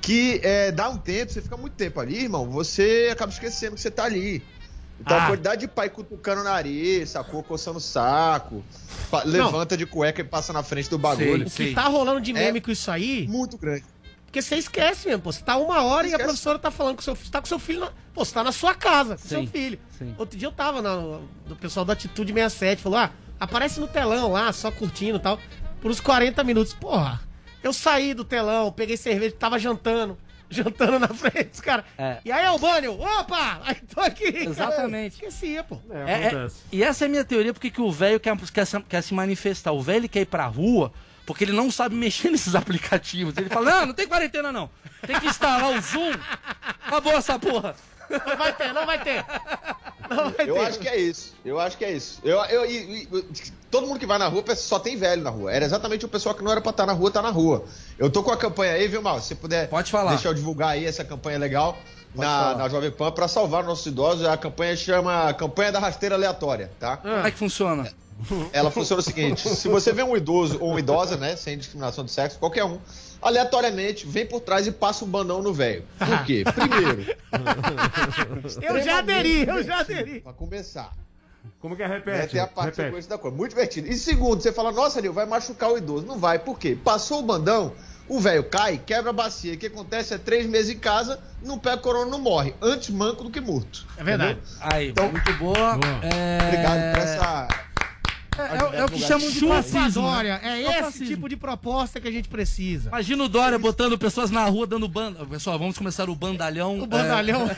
[0.00, 3.80] que é, dá um tempo, você fica muito tempo ali, irmão, você acaba esquecendo que
[3.82, 4.42] você tá ali.
[4.98, 5.24] Então Ah.
[5.24, 7.42] a quantidade de pai cutucando o nariz, sacou?
[7.42, 8.62] Coçando o saco,
[9.24, 11.46] levanta de cueca e passa na frente do bagulho.
[11.46, 13.26] O que tá rolando de É meme com isso aí.
[13.28, 13.84] Muito grande.
[14.30, 15.32] Porque você esquece mesmo, pô.
[15.32, 17.26] Você tá uma hora e a professora tá falando com seu filho.
[17.26, 17.80] Você tá com seu filho.
[17.80, 17.88] Na...
[18.14, 19.78] Pô, você tá na sua casa, com seu Sim, filho.
[19.98, 20.14] sim.
[20.16, 20.94] Outro dia eu tava na,
[21.46, 23.10] do pessoal do Atitude 67, falou: ah,
[23.40, 25.36] aparece no telão lá, só curtindo e tal,
[25.80, 26.72] por uns 40 minutos.
[26.72, 27.20] Porra,
[27.60, 30.16] eu saí do telão, peguei cerveja, tava jantando.
[30.52, 31.84] Jantando na frente, os caras.
[31.96, 32.18] É.
[32.24, 33.60] E aí, Albânio, opa!
[33.64, 34.24] Aí tô aqui.
[34.48, 35.12] Exatamente.
[35.22, 35.78] Esquecia, pô.
[35.90, 38.80] É, é- e essa é a minha teoria, porque que o velho quer, quer, se-
[38.82, 39.70] quer se manifestar.
[39.70, 40.92] O velho quer ir pra rua
[41.32, 43.36] porque ele não sabe mexer nesses aplicativos.
[43.36, 44.68] Ele fala, não, não tem quarentena não.
[45.06, 46.12] Tem que instalar o Zoom.
[46.86, 47.74] Acabou essa porra.
[48.10, 49.24] Não vai ter, não vai ter.
[50.10, 50.60] Não vai Eu ter.
[50.66, 51.34] acho que é isso.
[51.44, 52.20] Eu acho que é isso.
[52.24, 53.08] Eu, eu, e- e-
[53.70, 55.52] todo mundo que vai na rua só tem velho na rua.
[55.52, 57.64] Era exatamente o pessoal que não era pra estar na rua, tá na rua.
[57.96, 59.20] Eu tô com a campanha aí, viu, Mal?
[59.20, 60.10] Se você puder Pode falar.
[60.10, 61.78] deixar eu divulgar aí essa campanha legal
[62.12, 64.26] na, na Jovem Pan pra salvar nossos idosos.
[64.26, 66.96] A campanha chama Campanha da Rasteira Aleatória, tá?
[66.96, 67.88] Como é que funciona?
[68.52, 72.04] Ela funciona o seguinte: se você vê um idoso ou uma idosa, né, sem discriminação
[72.04, 72.78] de sexo, qualquer um,
[73.20, 75.84] aleatoriamente vem por trás e passa um banão no velho.
[75.98, 76.44] Por quê?
[76.54, 77.06] Primeiro,
[78.62, 80.20] Eu já aderi, eu já aderi.
[80.20, 80.92] Pra começar.
[81.58, 81.88] Como que é?
[81.88, 82.32] Né, Repete.
[82.32, 83.08] tem a parte repete.
[83.08, 83.36] da coisa.
[83.36, 83.88] Muito divertido.
[83.88, 86.06] E segundo, você fala, nossa, Nil, vai machucar o idoso.
[86.06, 86.76] Não vai, por quê?
[86.82, 87.72] Passou o bandão,
[88.08, 89.54] o velho cai, quebra a bacia.
[89.54, 92.54] O que acontece é três meses em casa, não pega corona, não morre.
[92.60, 93.86] Antes manco do que morto.
[93.96, 94.38] É verdade.
[94.60, 95.78] Aí, muito boa.
[96.02, 96.38] É...
[96.46, 97.69] Obrigado por essa.
[98.40, 100.02] É, é o que chamam de Chupa fascismo.
[100.02, 100.38] Dória.
[100.38, 100.62] né?
[100.62, 101.06] É o esse fascismo.
[101.06, 102.88] tipo de proposta que a gente precisa.
[102.88, 105.24] Imagina o Dória botando pessoas na rua dando banda.
[105.26, 106.80] Pessoal, vamos começar o bandalhão.
[106.80, 107.48] O bandalhão.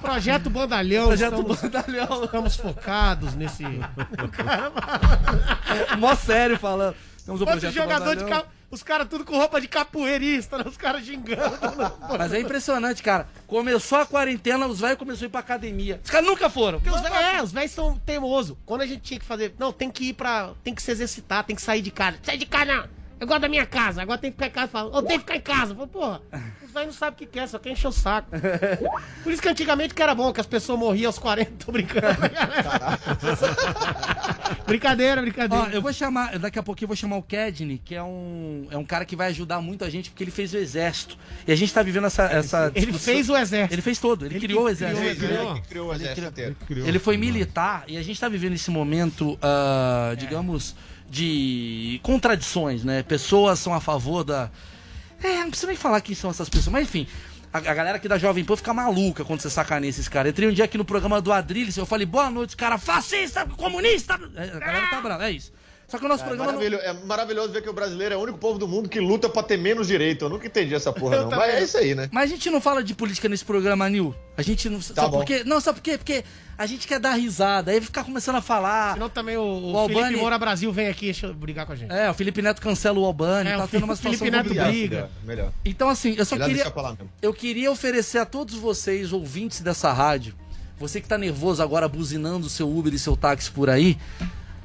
[0.00, 1.06] Projeto Bandalhão.
[1.08, 2.24] Projeto estamos, Bandalhão.
[2.24, 3.64] Estamos focados nesse.
[5.92, 6.94] É, mó sério falando.
[7.24, 8.44] Temos o Quanto projeto jogador de Bandalhão.
[8.72, 10.64] Os caras tudo com roupa de capoeirista, né?
[10.66, 11.58] os caras gingando.
[12.18, 13.28] Mas é impressionante, cara.
[13.46, 16.00] Começou a quarentena, os velhos começaram a ir pra academia.
[16.02, 16.80] Os caras nunca foram.
[16.80, 18.56] Porque os velhos, é, os velhos são teimosos.
[18.64, 19.54] Quando a gente tinha que fazer.
[19.58, 20.52] Não, tem que ir pra.
[20.64, 22.18] Tem que se exercitar, tem que sair de casa.
[22.22, 23.01] Sai de casa, não!
[23.22, 24.66] Eu gosto da minha casa, agora tem que ficar em casa.
[24.66, 25.72] Fala, eu tenho que ficar em casa.
[25.76, 26.20] Fala, porra,
[26.66, 28.28] os velhos não sabem o que quer, só quer encher o saco.
[29.22, 32.08] Por isso que antigamente que era bom, que as pessoas morriam aos 40, tô brincando.
[34.66, 35.66] brincadeira, brincadeira.
[35.66, 38.66] Ó, eu vou chamar, daqui a pouquinho eu vou chamar o Kedney, que é um,
[38.72, 41.16] é um cara que vai ajudar muito a gente, porque ele fez o exército.
[41.46, 42.24] E a gente tá vivendo essa.
[42.24, 43.72] essa Ele discussão- fez o exército.
[43.74, 45.00] Ele fez todo, ele, Ele criou o que exército.
[45.00, 45.52] criou o exército.
[45.54, 46.56] Ele criou o exército inteiro.
[46.70, 50.74] Ele foi militar e a gente tá vivendo esse momento, ah, digamos,
[51.12, 53.02] de contradições, né?
[53.02, 54.50] Pessoas são a favor da.
[55.22, 57.06] É, não precisa nem falar quem são essas pessoas, mas enfim.
[57.52, 60.30] A, a galera aqui da Jovem Pan fica maluca quando você sacaneia esses caras.
[60.32, 64.18] Entrei um dia aqui no programa do Adrilles, eu falei, boa noite, cara, fascista, comunista.
[64.34, 65.52] É, A galera tá brava, é isso.
[65.92, 66.52] Só que o nosso É programa.
[66.52, 68.98] não- maravilhoso, é maravilhoso ver que o brasileiro é o único povo do mundo que
[68.98, 70.24] luta pra ter menos direito.
[70.24, 71.30] Eu nunca entendi essa porra, não.
[71.30, 71.64] Mas é não.
[71.66, 72.08] isso aí, né?
[72.10, 74.14] Mas a gente não fala de política nesse programa, Nil.
[74.34, 74.80] A gente não.
[74.80, 75.18] sabe Tá bom.
[75.18, 75.42] por quê?
[75.44, 75.98] Não, sabe por quê?
[75.98, 76.24] Porque
[76.56, 77.72] a gente quer dar risada.
[77.72, 78.94] Aí ficar começando a falar.
[78.94, 81.74] Senão também o, o, O Felipe Albani- Moura Brasil vem aqui deixa eu brigar com
[81.74, 81.92] a gente.
[81.92, 84.44] É, o Felipe Neto cancela o Albani, É, tá o tendo uma Felipe situação Neto
[84.48, 84.70] complicada.
[84.72, 85.10] briga.
[85.24, 85.52] Melhor.
[85.62, 86.72] Então, assim, eu só Melhor queria.
[87.20, 90.34] Eu queria oferecer a todos vocês, ouvintes dessa rádio,
[90.78, 93.98] você que tá nervoso agora, buzinando o seu Uber e seu táxi por aí,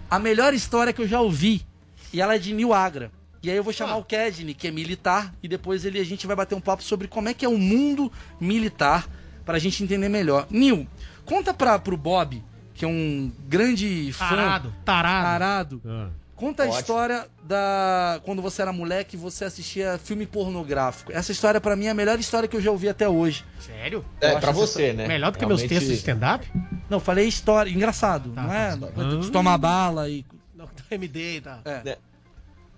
[0.09, 1.65] a melhor história que eu já ouvi.
[2.13, 3.11] E ela é de Nil Agra.
[3.43, 3.97] E aí eu vou chamar Ah.
[3.97, 7.07] o Kedney, que é militar, e depois ele, a gente vai bater um papo sobre
[7.07, 9.07] como é que é o mundo militar,
[9.45, 10.47] pra gente entender melhor.
[10.49, 10.87] Nil,
[11.25, 12.43] conta pra, pro Bob,
[12.73, 14.27] que é um grande fã.
[14.29, 15.23] Tarado, tarado.
[15.25, 15.81] Tarado.
[15.85, 16.09] Ah.
[16.37, 21.11] Conta a história da quando você era moleque e você assistia filme pornográfico.
[21.11, 23.43] Essa história pra mim é a melhor história que eu já ouvi até hoje.
[23.59, 24.05] Sério?
[24.21, 25.07] É, Eu pra acho essa você, né?
[25.07, 26.47] Melhor do que meus Realmente- textos de stand-up?
[26.89, 28.69] Não, falei história, engraçado, Tá, não é?
[28.69, 29.17] história.
[29.19, 30.23] De tomar bala e
[30.55, 31.59] Não, MD e tal.
[31.65, 31.97] É.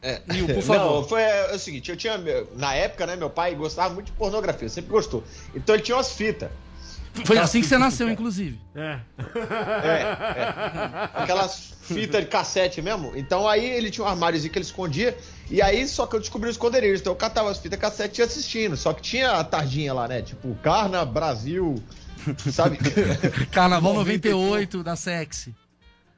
[0.01, 0.21] É.
[0.31, 1.01] Nil, por favor.
[1.01, 2.17] Não, foi é, o seguinte, eu tinha.
[2.55, 5.21] Na época, né, meu pai gostava muito de pornografia, sempre gostou.
[5.53, 6.49] Então ele tinha umas fitas.
[7.25, 8.59] Foi assim que você nasceu, inclusive.
[8.75, 8.99] É.
[11.13, 13.11] Aquelas fitas de cassete mesmo.
[13.15, 15.17] Então aí ele tinha um armáriozinho que ele escondia.
[15.49, 17.01] E aí só que eu descobri o esconderijo.
[17.01, 18.77] Então eu catava as fitas cassete e ia assistindo.
[18.77, 20.21] Só que tinha a tardinha lá, né?
[20.21, 21.81] Tipo, Carna, Brasil,
[22.51, 22.77] sabe?
[23.51, 25.55] Carnaval 90 e 98 da Sexy.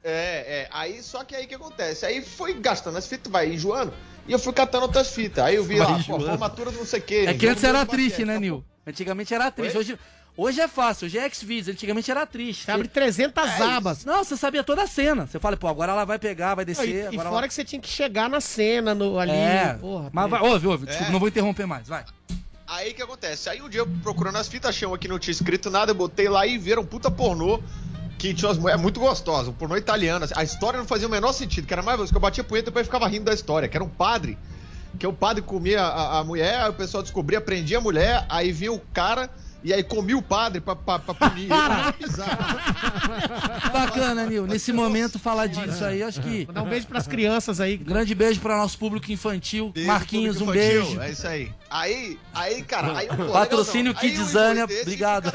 [0.04, 0.68] É, é.
[0.72, 2.04] Aí, só que aí o que acontece?
[2.04, 3.92] Aí foi gastando as fitas, vai enjoando,
[4.26, 5.44] e eu fui catando outras fitas.
[5.44, 7.24] Aí eu vi Vai lá, pô, formatura do não sei o quê.
[7.28, 8.64] É que antes era triste, né, tá, Nil?
[8.84, 9.78] Antigamente era triste.
[9.78, 9.98] Hoje,
[10.36, 11.68] hoje é fácil, hoje é X-Videos.
[11.74, 12.64] Antigamente era triste.
[12.64, 14.04] Você abre 300 É abas.
[14.04, 15.26] Não, você sabia toda a cena.
[15.26, 17.10] Você fala, pô, agora ela vai pegar, vai descer.
[17.12, 17.48] e, e fora ela...
[17.48, 19.32] que você tinha que chegar na cena no, ali.
[19.32, 21.12] É, Porra, mas vai, ouve, ouve, desculpa, É.
[21.12, 22.04] não vou interromper mais, vai.
[22.66, 23.50] Aí o que acontece?
[23.50, 25.94] Aí um dia eu procurando as fitas, achei uma que não tinha escrito nada, eu
[25.94, 27.60] botei lá e viram um puta pornô
[28.18, 30.24] que tinha umas mulheres muito gostosas, um pornô italiano.
[30.24, 30.32] assim.
[30.36, 32.70] A história não fazia o menor sentido, que era mais que eu batia punheta e
[32.70, 34.38] depois ficava rindo da história, que era um padre,
[34.98, 38.52] que o padre comia a, a mulher, aí o pessoal descobria, prendia a mulher, aí
[38.52, 39.28] vinha o cara
[39.64, 41.50] e aí comia o padre pra, pra, pra punir.
[41.50, 43.72] Era bizarro.
[43.72, 44.46] Bacana, Nil.
[44.46, 46.44] Nesse momento falar disso aí, acho que.
[46.44, 47.76] Vou dar um beijo pras crianças aí.
[47.76, 49.70] Grande beijo para nosso público infantil.
[49.70, 51.00] Beijo, Marquinhos, um público infantil, beijo.
[51.02, 51.52] É isso aí.
[51.70, 55.30] Aí, aí, cara, aí pô, Patrocínio um Kidzania, obrigado.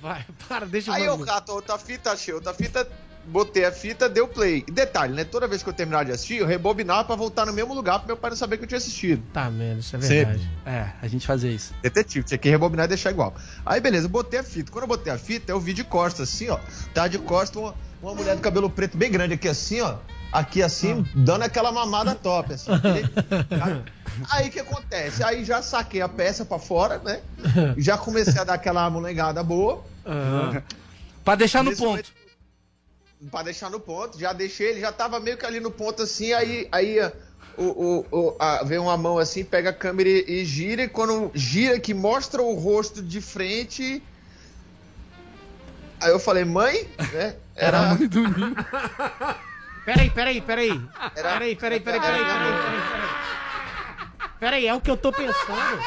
[0.00, 2.88] Vai, para, deixa eu Aí eu cato outra fita, achei outra fita,
[3.26, 4.64] botei a fita, deu play.
[4.66, 5.24] E detalhe, né?
[5.24, 8.08] Toda vez que eu terminava de assistir, eu rebobinava pra voltar no mesmo lugar pro
[8.08, 9.22] meu pai não saber que eu tinha assistido.
[9.32, 10.16] Tá, mano, isso é Sempre.
[10.38, 10.50] verdade.
[10.66, 11.74] É, a gente fazia isso.
[11.82, 13.34] Detetive, tinha que rebobinar e deixar igual.
[13.64, 14.70] Aí beleza, botei a fita.
[14.72, 16.58] Quando eu botei a fita, eu vi de costas, assim, ó.
[16.92, 19.96] Tá de costas uma, uma mulher do cabelo preto bem grande aqui, assim, ó.
[20.32, 22.70] Aqui assim, dando aquela mamada top, assim.
[24.30, 25.22] Aí o que acontece?
[25.22, 27.20] Aí já saquei a peça pra fora, né?
[27.76, 29.84] Já comecei a dar aquela molengada boa.
[31.24, 31.90] Pra deixar no Nesse ponto.
[31.90, 32.12] momento,
[33.30, 36.32] Pra deixar no ponto, já deixei, ele já tava meio que ali no ponto assim,
[36.32, 36.98] aí, aí
[37.56, 40.88] o, o, o, a- vem uma mão assim, pega a câmera e, e gira, e
[40.88, 44.02] quando gira que mostra o rosto de frente.
[46.00, 47.36] Aí eu falei, mãe, né?
[47.54, 48.54] Era a mãe do Nil.
[49.84, 50.80] Peraí, peraí, peraí.
[51.14, 53.08] Peraí, peraí, peraí, peraí, peraí, peraí.
[54.38, 55.80] Peraí, é o que eu tô pensando.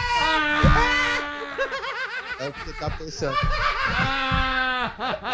[2.39, 3.37] É o que você tá pensando.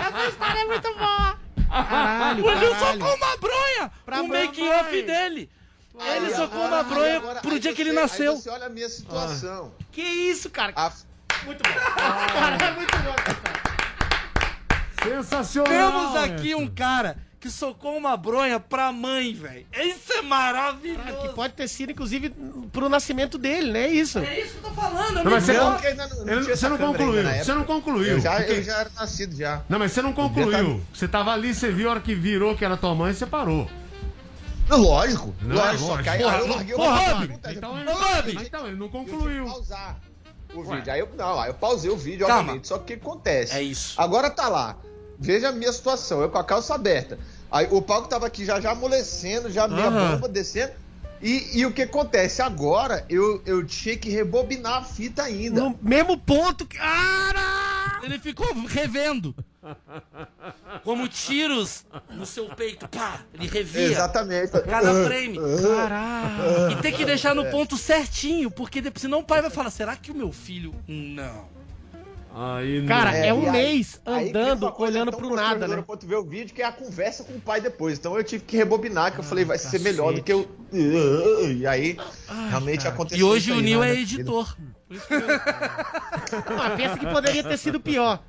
[0.07, 1.10] Essa história é muito boa.
[1.71, 2.75] Caralho, o caralho.
[2.99, 3.91] socou uma bronha!
[4.05, 4.79] Pra o making mamãe.
[4.81, 5.49] off dele.
[5.99, 8.31] Ele Aí socou uma bronha agora- pro dia que você- ele nasceu.
[8.33, 9.73] Aí você olha a minha situação.
[9.91, 10.73] Que isso, cara?
[10.75, 10.91] A-
[11.45, 11.73] Muito bom.
[12.39, 13.15] Cara, é muito bom.
[15.03, 15.67] Sensacional.
[15.69, 19.65] Temos aqui um cara que socou uma bronha pra mãe, velho.
[19.75, 21.21] Isso é maravilhoso.
[21.23, 22.29] Que pode ter sido, inclusive,
[22.71, 23.87] pro nascimento dele, né?
[23.87, 24.19] Isso.
[24.19, 25.65] É isso que eu tô falando, Não, mas você amigo.
[25.65, 27.23] não, não- não você não concluiu.
[27.23, 28.11] na Você não concluiu.
[28.13, 29.63] Eu já, porque- eu já era nascido já.
[29.67, 30.81] Não, mas você não concluiu.
[30.93, 33.67] Você tava ali, você viu a hora que virou que era tua mãe, você parou.
[34.69, 36.03] Lógico, Não, lógico, só lógico.
[36.03, 37.15] que aí, aí eu larguei o Porra, bagulho.
[37.17, 39.45] Bob, Acontece, então ele- Ô, Bob, então ele não concluiu.
[39.45, 39.97] pausar
[40.53, 40.75] o Ué.
[40.77, 40.93] vídeo.
[40.93, 42.39] Aí eu, não, aí eu pausei o vídeo, Calma.
[42.41, 42.67] obviamente.
[42.67, 43.53] Só que o que acontece?
[43.53, 43.99] É isso.
[43.99, 44.77] Agora tá lá.
[45.21, 47.17] Veja a minha situação, eu com a calça aberta.
[47.51, 50.15] Aí o palco tava aqui já, já amolecendo, já minha Aham.
[50.15, 50.71] bomba descendo.
[51.21, 52.41] E, e o que acontece?
[52.41, 55.61] Agora eu, eu tinha que rebobinar a fita ainda.
[55.61, 56.65] No mesmo ponto.
[56.65, 57.99] que- Cara!
[58.01, 59.35] Ele ficou revendo.
[60.83, 62.87] Como tiros no seu peito.
[62.87, 63.83] Pá, ele revia.
[63.83, 64.51] Exatamente.
[64.51, 65.37] Cada frame.
[65.61, 66.71] Caralho.
[66.71, 69.95] E tem que deixar no ponto certinho, porque depois, senão o pai vai falar: será
[69.95, 70.73] que o meu filho.
[70.87, 71.60] Não.
[72.33, 72.87] Aí não.
[72.87, 75.81] Cara, é, É, um aí- mês aí andando, olhando tão pro nada, né?
[75.81, 77.99] Pra tu ver o vídeo, que é a conversa com o pai depois.
[77.99, 79.83] Então eu tive que rebobinar, que eu falei, vai ser cacete.
[79.83, 80.49] melhor do que eu.
[80.71, 81.97] E aí,
[82.49, 83.19] realmente aconteceu.
[83.19, 84.01] E hoje isso o aí, Nil né, é vida.
[84.21, 84.57] editor.
[86.59, 88.19] Ah, pensa que poderia ter sido pior.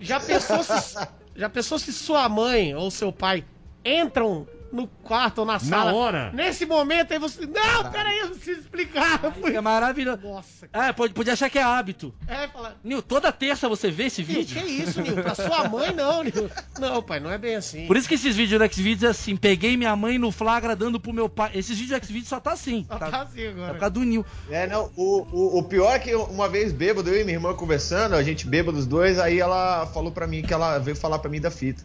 [0.00, 0.98] Já pensou se,
[1.34, 3.44] já pensou se sua mãe ou seu pai
[3.84, 5.92] entram no quarto ou na sala?
[5.94, 6.30] hora?
[6.34, 7.46] Nesse momento aí você.
[7.46, 9.20] Não, peraí, eu preciso explicar.
[9.22, 10.20] Eu fui- É maravilhoso.
[10.22, 12.12] Nossa, É, pode, pode achar que é hábito.
[12.26, 12.76] É, fala.
[12.82, 14.60] Nil, toda terça você vê esse vídeo?
[14.60, 15.14] que isso, Nil?
[15.22, 16.50] Pra sua mãe, não, Nil.
[16.78, 17.86] Não, pai, não é bem assim.
[17.86, 20.98] Por isso que esses vídeos do Xvideos é assim, peguei minha mãe no flagra dando
[20.98, 21.50] pro meu pai.
[21.54, 22.84] Esses vídeos do Xvideos só tá assim.
[22.88, 23.72] Só Tá, tá assim é agora.
[23.74, 24.26] por causa do Nil.
[24.50, 27.54] É, não, o, o, o pior é que uma vez bêbado, eu e minha irmã
[27.54, 31.18] conversando, a gente bêbado os dois, aí ela falou pra mim que ela veio falar
[31.18, 31.84] pra mim da fita.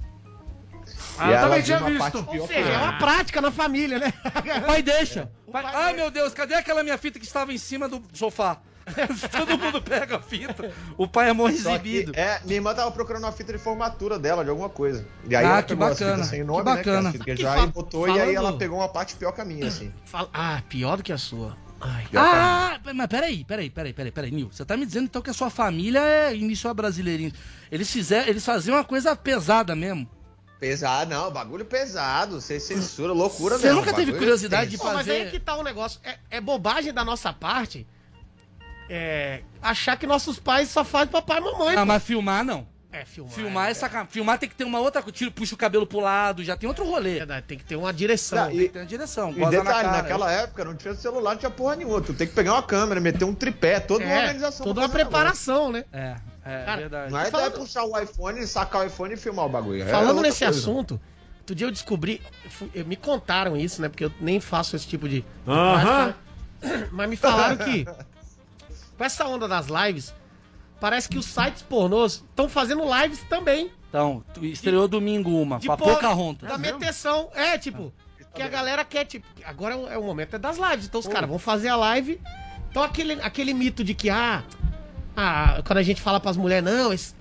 [1.19, 2.17] Ah, eu também tinha visto.
[2.17, 4.13] Ou que seja, é uma prática na família, né?
[4.63, 5.29] O pai deixa.
[5.49, 8.59] O Pai- Ai meu Deus, cadê aquela minha fita que estava em cima do sofá?
[9.31, 10.71] Todo mundo pega a fita.
[10.95, 12.11] O pai é mó exibido.
[12.11, 15.07] que, é, minha irmã tava procurando uma fita de formatura dela, de alguma coisa.
[15.27, 17.01] E aí Ah, ela que bacana, sem que nome, bacana.
[17.01, 17.11] né?
[17.11, 19.41] Que, é que Que já botou, e aí falando- ela pegou uma parte pior que
[19.41, 19.91] a minha, assim.
[20.05, 21.57] Fala- Ah, pior do que a sua.
[21.81, 24.49] Ai, Ah, mas peraí, peraí, peraí, peraí, peraí, Nil.
[24.51, 27.31] Você tá me dizendo então que a sua família é início a brasileirinho.
[27.71, 30.07] Eles fizeram, eles faziam uma coisa pesada mesmo.
[30.59, 33.79] Pesado, não, bagulho pesado, sem censura, loucura Você mesmo.
[33.79, 34.83] nunca teve curiosidade de tenso.
[34.89, 36.01] Pô, mas fazer- aí que tá o negócio.
[36.03, 37.87] É, é bobagem da nossa parte
[38.89, 41.75] é, achar que nossos pais só fazem papai e mamãe.
[41.75, 41.85] Ah, pô.
[41.85, 42.67] mas filmar não.
[42.91, 43.33] É, filmar.
[43.33, 44.11] Filmar é sacanagem.
[44.11, 45.15] Filmar tem que ter uma outra coisa.
[45.15, 47.19] Tira, puxa o cabelo pro lado, já tem outro rolê.
[47.19, 48.45] Verdade, tem que ter uma direção.
[48.45, 49.29] Não, e- Tem uma direção.
[49.29, 49.97] E goza na detalhe, cara.
[50.01, 52.01] naquela época não tinha celular, não tinha porra nenhuma.
[52.01, 54.65] Tu tem que pegar uma câmera, meter um tripé, toda uma É, organização.
[54.65, 55.85] toda uma preparação, né?
[55.93, 57.11] É, é Cara, verdade.
[57.11, 59.83] Não é Falando- puxar o iPhone, sacar o iPhone e filmar o bagulho.
[59.83, 60.59] É Falando nesse coisa.
[60.59, 60.99] assunto,
[61.41, 62.21] outro dia eu descobri.
[62.87, 63.89] me contaram isso, né?
[63.89, 65.23] Porque eu nem faço esse tipo de.
[65.47, 66.13] Aham.
[66.59, 66.89] prática, né?
[66.91, 67.85] Mas me falaram que.
[68.97, 70.13] Com essa onda das lives,
[70.79, 73.71] parece que os sites pornôs estão fazendo lives também.
[73.89, 76.47] Então, estreou domingo uma, De pra por- Pocahontas.
[76.49, 77.29] Da meteção.
[77.33, 77.91] É, tipo,
[78.35, 80.85] que a galera quer, tipo, agora é o, é momento é das lives.
[80.85, 82.21] Então os caras vão fazer a live.
[82.69, 84.43] Então aquele, aquele mito de que, ah,
[85.17, 87.15] ah, quando a gente fala pras mulheres, não, esse-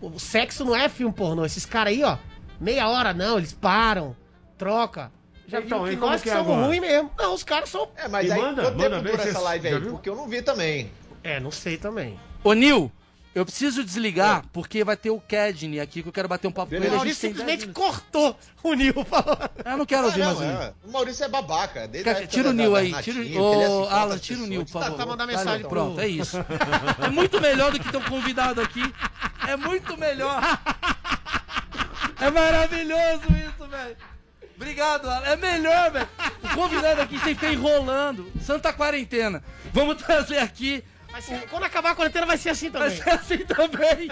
[0.00, 1.44] o sexo não é filme pornô.
[1.44, 2.16] Esses caras aí, ó,
[2.58, 4.16] meia hora não, eles param,
[4.56, 5.12] troca.
[5.46, 7.10] Já Então, e que como nós que que é somos ruins mesmo.
[7.18, 7.86] Não, os caras são.
[7.96, 9.80] É, mas E aí manda, quanto manda tempo bem, dura essa live aí?
[9.82, 10.90] Porque eu não vi também.
[11.22, 12.18] É, não sei também.
[12.42, 12.90] Ô, Nil,
[13.34, 16.68] eu preciso desligar, porque vai ter o Kedney aqui, que eu quero bater um papo
[16.70, 16.84] com O ele.
[16.86, 19.04] Gente Maurício simplesmente 10 cortou o Nil.
[19.04, 19.36] falou.
[19.64, 20.62] Eu não quero ouvir Ah, mais não, o Nil.
[20.62, 20.72] é.
[20.84, 21.88] O Maurício é babaca.
[21.88, 23.22] Quer- época Tira o Nil aí, tira o.
[23.22, 24.48] assistia Alan, tira o pessoas.
[24.48, 24.96] Nil, por Tá, favor.
[24.96, 26.36] tá mandando Valeu, mensagem pro- Pronto, é isso.
[27.04, 28.82] É muito melhor do que ter um convidado aqui.
[29.48, 30.40] É muito melhor.
[32.20, 33.96] É maravilhoso isso, velho.
[34.56, 35.26] Obrigado, Alan.
[35.26, 36.08] É melhor, velho.
[36.44, 38.30] O convidado aqui sem ficar enrolando.
[38.40, 39.42] Santa quarentena.
[39.72, 40.84] Vamos trazer aqui.
[41.14, 42.96] Vai ser- quando acabar a quarentena vai ser assim Vai também.
[43.04, 44.10] ser assim também.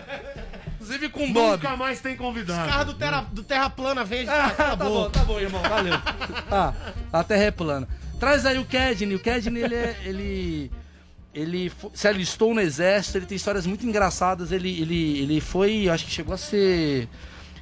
[0.76, 1.60] Inclusive com o Bob.
[1.60, 2.68] Nunca mais tem convidado.
[2.70, 4.30] Carro do Terra, do terra Plana vende.
[4.30, 5.02] Ah, tá acabou.
[5.04, 5.94] bom, tá bom, irmão, valeu.
[6.48, 6.72] Ah,
[7.12, 7.88] a terra é plana.
[8.20, 9.16] Traz aí o Kedney.
[9.16, 10.70] O Kedney, ele é, ele,
[11.34, 14.52] ele se alistou no exército, ele tem histórias muito engraçadas.
[14.52, 17.08] Ele, ele, ele foi, acho que chegou a ser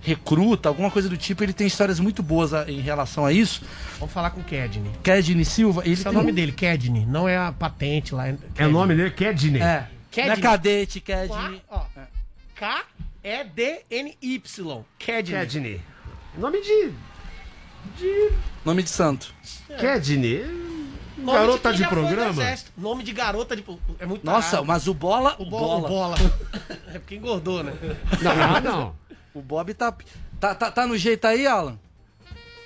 [0.03, 1.43] recruta, alguma coisa do tipo.
[1.43, 3.63] Ele tem histórias muito boas a- em relação a isso.
[3.99, 4.91] Vamos falar com o Kedney.
[5.03, 7.05] Kedney Silva, ele Esse é o nome dele, Kedney.
[7.07, 8.29] Não é a patente lá.
[8.57, 9.11] É o nome dele?
[9.11, 9.61] Kedney.
[9.63, 10.31] É, Kedney.
[10.31, 11.63] não é cadete, Kedney.
[11.71, 11.83] ó,
[13.23, 14.85] K-E-D-N-Y.
[14.99, 15.41] Kedney.
[15.47, 15.81] Kedney.
[16.37, 16.93] Nome de.
[17.99, 18.31] de.
[18.65, 19.35] Nome de santo.
[19.79, 20.45] Kedney.
[21.19, 22.43] Nome Garota de do programa?
[22.77, 23.63] Nome de garota de.
[23.99, 24.67] É muito Nossa, tarado.
[24.67, 25.37] mas o bola.
[25.39, 25.87] O bola.
[25.87, 26.17] O bola.
[26.95, 27.73] é porque engordou, né?
[28.23, 28.95] Não, não, não.
[29.41, 29.93] O Bob tá,
[30.39, 31.77] tá, tá, tá no jeito aí, Alan?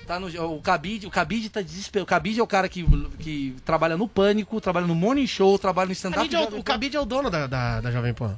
[0.05, 2.03] Tá no, o Cabide, o Cabide tá desesperado.
[2.03, 2.85] O Cabide é o cara que,
[3.17, 6.33] que trabalha no Pânico, trabalha no Morning Show, trabalha no stand-up.
[6.35, 8.37] É o- o Cabide é o dono da, da, da Jovem Pan.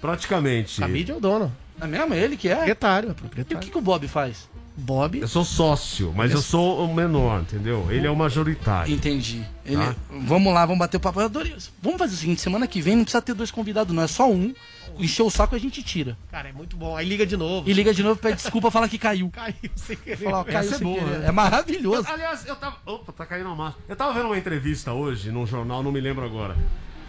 [0.00, 0.80] Praticamente.
[0.80, 1.54] Cabide é o dono.
[1.80, 2.14] É mesmo?
[2.14, 2.54] Ele que é?
[2.56, 3.60] Proprietário, é E o proprietário.
[3.64, 4.48] que, que o Bob faz?
[4.76, 5.18] Bob.
[5.20, 7.86] Eu sou sócio, mas eu sou o menor, entendeu?
[7.90, 8.92] Ele é o majoritário.
[8.92, 9.44] Entendi.
[9.64, 9.94] Ele- Tá.
[10.10, 11.20] Vamos lá, vamos bater o papo.
[11.20, 11.54] Eu adorei.
[11.80, 14.02] Vamos fazer o seguinte: semana que vem não precisa ter dois convidados, não.
[14.02, 14.52] É só um.
[14.98, 16.16] Encher o saco a gente tira.
[16.30, 16.96] Cara, é muito bom.
[16.96, 17.68] Aí liga de novo.
[17.68, 19.30] E liga de novo, pede desculpa, fala que caiu.
[19.34, 20.16] Caiu sem querer.
[20.24, 21.18] Fala, ó, caiu Essa é sem boa, querer.
[21.20, 21.26] né?
[21.28, 22.08] É maravilhoso.
[22.08, 22.76] Eu- aliás, eu tava.
[22.86, 23.76] Opa, tá caindo a massa.
[23.88, 26.56] Eu tava vendo uma entrevista hoje num jornal, não me lembro agora.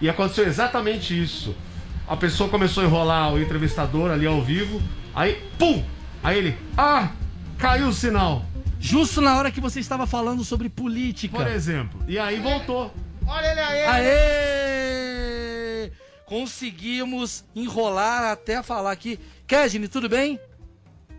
[0.02, 1.56] E aconteceu exatamente isso.
[2.08, 4.82] A pessoa começou a enrolar o entrevistador ali ao vivo.
[5.14, 5.84] Aí, pum!
[6.24, 6.58] Aí ele.
[6.78, 7.10] Ah!
[7.58, 8.46] Caiu o sinal.
[8.80, 11.38] Justo na hora que você estava falando sobre política.
[11.38, 12.00] Por exemplo.
[12.08, 12.94] E aí voltou.
[13.26, 13.86] Olha ele aí.
[13.86, 15.92] Aê!
[16.26, 19.20] Conseguimos enrolar até falar aqui.
[19.48, 20.40] Kedney, tudo bem?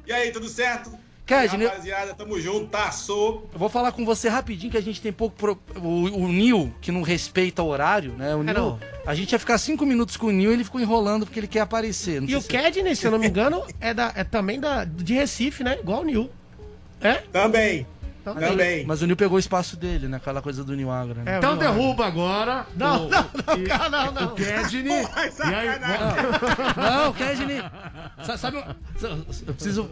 [0.07, 0.91] E aí, tudo certo?
[1.25, 3.49] Kedney, eu- Rapaziada, tamo junto, taçou.
[3.53, 5.37] Eu vou falar com você rapidinho que a gente tem pouco.
[5.37, 5.59] Pro...
[5.77, 8.35] O, o Nil, que não respeita o horário, né?
[8.37, 8.81] O Nil, não.
[9.05, 11.49] a gente ia ficar cinco minutos com o Nil e ele ficou enrolando porque ele
[11.49, 12.21] quer aparecer.
[12.21, 14.85] Não E o se- Kedney, se eu não me engano, é, da, é também da,
[14.85, 15.79] de Recife, né?
[15.81, 16.31] Igual o Nil.
[17.01, 17.15] É?
[17.33, 17.85] Também.
[18.35, 18.85] Mas, Também.
[18.87, 20.17] mas o Nil pegou o espaço dele, né?
[20.17, 21.23] Aquela coisa do Nil Agra.
[21.23, 21.35] Né?
[21.35, 22.67] É, Então o Nil derruba agora.
[22.75, 24.27] Não, o, não, não, e- cara, não, não.
[24.27, 25.03] O Kedney.
[25.03, 25.79] E aí,
[26.77, 27.63] Não, Kedney.
[28.25, 28.65] Sa- Sabe.
[29.47, 29.83] Eu preciso.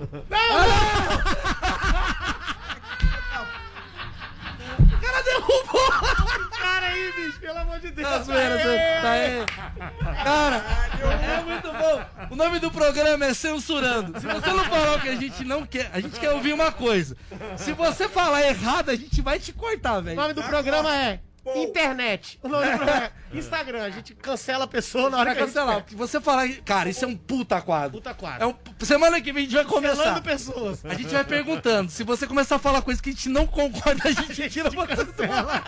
[4.78, 5.90] O cara derrubou!
[6.60, 8.08] Cara aí, bicho, pelo amor de Deus.
[8.08, 9.00] Tá zoeira, zoeira.
[9.02, 9.44] Tá aí.
[10.24, 12.04] Cara, é muito bom.
[12.34, 14.20] O nome do programa é Censurando.
[14.20, 16.72] Se você não falar o que a gente não quer, a gente quer ouvir uma
[16.72, 17.16] coisa.
[17.56, 20.16] Se você falar errado, a gente vai te cortar, O velho.
[20.16, 21.20] nome do programa é
[21.54, 22.40] Internet.
[22.42, 23.84] O nome do programa é Instagram.
[23.84, 25.76] A gente cancela a pessoa na hora Vai que a gente cancelar.
[25.82, 26.48] Porque você falar.
[26.64, 27.92] Cara, isso é um puta quadro.
[27.98, 28.42] Puta quadro.
[28.42, 28.54] É um...
[28.84, 29.94] Semana que vem a gente vai começar.
[29.94, 30.84] Cancelando pessoas.
[30.84, 31.88] A gente vai perguntando.
[31.92, 34.96] Se você começar a falar coisas que a gente não concorda, a gente tira você
[34.96, 35.62] cancela.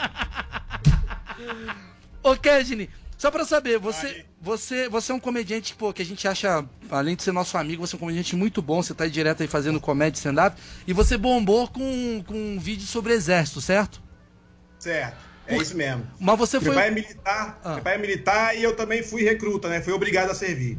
[2.25, 6.29] Ô, Kedney, só pra saber, você, você, você é um comediante, pô, que a gente
[6.29, 9.11] acha, além de ser nosso amigo, você é um comediante muito bom, você tá aí
[9.11, 14.03] direto aí fazendo comédia stand-up, e você bombou com, com um vídeo sobre exército, certo?
[14.79, 15.17] Certo.
[15.47, 16.05] É isso mesmo.
[16.19, 16.75] Mas você Meu foi...
[16.75, 17.75] pai é militar, Ah.
[17.75, 19.81] meu pai é militar e eu também fui recruta, né?
[19.81, 20.77] Fui obrigado a servir.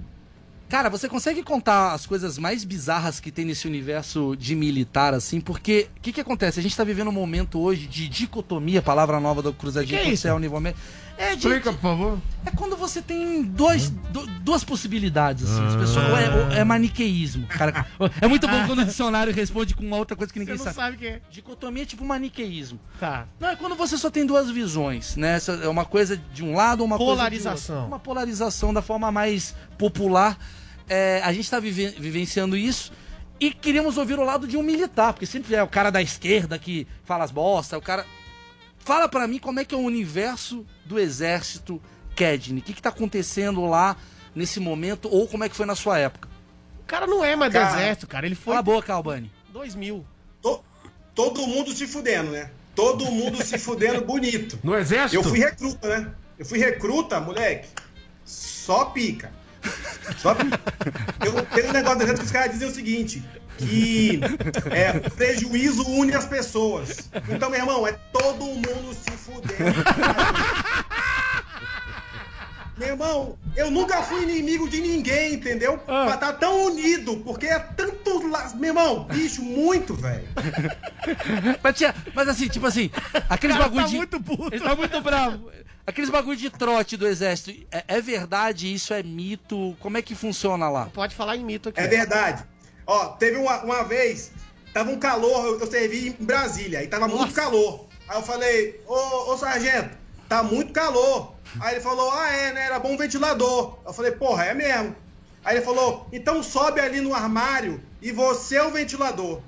[0.70, 5.40] Cara, você consegue contar as coisas mais bizarras que tem nesse universo de militar, assim?
[5.40, 6.60] Porque o que, que acontece?
[6.60, 10.10] A gente tá vivendo um momento hoje de dicotomia, palavra nova do Cruzadinho Que que
[10.10, 10.24] é isso?
[10.24, 10.78] Céu, nível médio.
[11.18, 12.20] É, de, Explica, por favor.
[12.46, 15.66] é quando você tem dois, du- duas possibilidades, assim.
[15.66, 17.48] As pessoas, ou é, ou é maniqueísmo.
[17.48, 17.88] Cara,
[18.22, 20.64] é muito bom quando o dicionário responde com uma outra coisa que Você ninguém não
[20.64, 20.76] sabe.
[20.76, 21.22] sabe o que é.
[21.32, 22.80] Dicotomia é tipo maniqueísmo.
[23.00, 23.28] Tá.
[23.40, 25.40] Não, é quando você só tem duas visões, né?
[25.64, 27.88] É uma coisa de um lado, uma coisa de Polarização.
[27.88, 30.38] Uma polarização da forma mais popular.
[30.88, 32.92] É, a gente está vivenciando isso
[33.40, 36.58] e queríamos ouvir o lado de um militar, porque sempre é o cara da esquerda
[36.60, 38.06] que fala as bosta, o cara...
[38.88, 41.82] Fala pra mim como é que é o universo do exército
[42.16, 42.62] Kedney.
[42.62, 43.98] O que que tá acontecendo lá
[44.34, 46.30] nesse momento ou como é que foi na sua época?
[46.80, 48.26] O cara não é mais do Cara, exército, cara.
[48.26, 49.30] Ele foi Cala a boca, Albani.
[49.52, 50.06] 2000.
[50.42, 50.64] To-
[51.14, 52.50] todo mundo se fudendo, né?
[52.74, 54.58] Todo mundo se fudendo bonito.
[54.64, 55.16] No exército?
[55.16, 56.12] Eu fui recruta, né?
[56.40, 57.68] Eu fui recruta, moleque.
[58.24, 59.34] Só pica.
[60.18, 60.60] Só pica.
[61.26, 63.24] Eu, tem um negócio exército que os caras dizem o seguinte:
[63.58, 64.20] que
[64.72, 67.10] é, o prejuízo une as pessoas.
[67.30, 69.84] Então, meu irmão, é todo mundo se fudendo.
[72.78, 75.80] Meu irmão, eu nunca fui inimigo de ninguém, entendeu?
[75.80, 78.28] Pra tá tão unido, porque é tanto.
[78.28, 80.28] la- Meu irmão, bicho, muito, velho.
[81.64, 81.76] Mas,
[82.14, 82.92] mas assim, tipo assim,
[83.28, 83.96] aqueles bagulho tá de.
[83.98, 84.54] muito puto.
[84.56, 85.50] Ele tá muito bravo.
[85.88, 88.74] Aqueles bagulho de trote do exército, é, é verdade?
[88.74, 89.74] Isso é mito?
[89.80, 90.88] Como é que funciona lá?
[90.94, 91.80] Pode falar em mito aqui.
[91.80, 92.44] É verdade.
[92.86, 94.34] Ó, teve uma, uma vez,
[94.74, 97.88] tava um calor, eu, eu servi em Brasília, e tava muito calor.
[98.10, 101.34] Aí eu falei, ô, ô sargento, tá muito calor.
[101.62, 102.66] Aí ele falou, ah é, né?
[102.66, 103.80] Era bom ventilador.
[103.86, 104.94] Eu falei, porra, é mesmo.
[105.46, 109.42] Aí ele falou, então sobe ali no armário e você é o ventilador.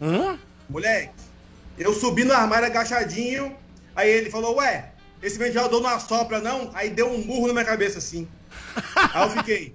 [0.00, 0.38] Hã?
[0.66, 1.12] Moleque,
[1.76, 3.54] eu subi no armário agachadinho,
[3.94, 4.93] aí ele falou, ué,
[5.24, 6.70] esse ventilador não assopra não?
[6.74, 8.28] Aí deu um burro na minha cabeça assim.
[9.14, 9.74] Aí eu fiquei.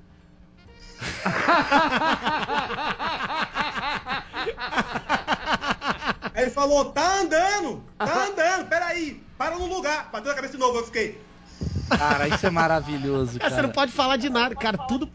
[6.36, 10.10] Aí ele falou, tá andando, tá andando, peraí, para no lugar.
[10.12, 11.20] Bateu a cabeça de novo, eu fiquei.
[11.98, 14.78] Cara, isso é maravilhoso, Cara, você não pode falar de nada, cara.
[14.78, 15.10] Tudo,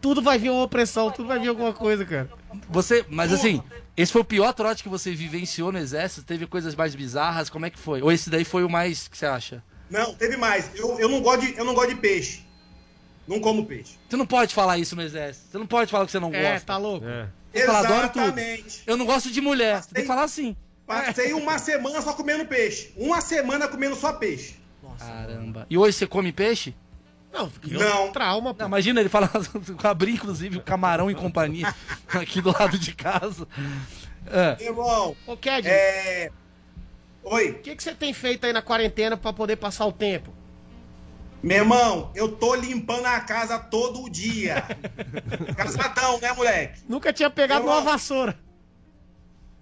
[0.00, 2.28] tudo vai vir uma opressão, tudo vai vir alguma coisa, cara.
[2.68, 3.62] Você, mas assim,
[3.96, 6.26] esse foi o pior trote que você vivenciou no exército?
[6.26, 7.48] Teve coisas mais bizarras?
[7.48, 8.02] Como é que foi?
[8.02, 9.62] Ou esse daí foi o mais que você acha?
[9.90, 10.70] Não, teve mais.
[10.74, 12.42] Eu, eu, não gosto de, eu não gosto de peixe.
[13.26, 13.94] Não como peixe.
[14.08, 15.46] Você não pode falar isso no exército.
[15.50, 16.66] Você não pode falar que você não É, gosta.
[16.66, 17.06] tá louco?
[17.06, 17.28] É.
[17.52, 18.22] Tem que falar, adoro tudo.
[18.22, 18.82] Exatamente.
[18.86, 19.82] Eu não gosto de mulher.
[19.82, 20.56] Você tem que falar assim.
[20.86, 22.92] Passei uma semana só comendo peixe.
[22.96, 24.56] Uma semana comendo só peixe.
[24.98, 25.66] Caramba.
[25.68, 26.74] E hoje você come peixe?
[27.30, 28.10] Não, Não.
[28.10, 29.30] trauma, Não, imagina ele falar,
[29.84, 31.72] abrir inclusive o camarão e companhia
[32.08, 33.46] aqui do lado de casa.
[34.26, 34.64] É.
[34.64, 36.30] Irmão, Ô, Ked, é.
[37.30, 37.50] Oi.
[37.50, 40.32] o que, que você tem feito aí na quarentena pra poder passar o tempo?
[41.42, 44.64] Meu irmão, eu tô limpando a casa todo dia.
[45.56, 46.80] Casadão, né, moleque?
[46.88, 47.76] Nunca tinha pegado Irmão.
[47.76, 48.38] numa vassoura.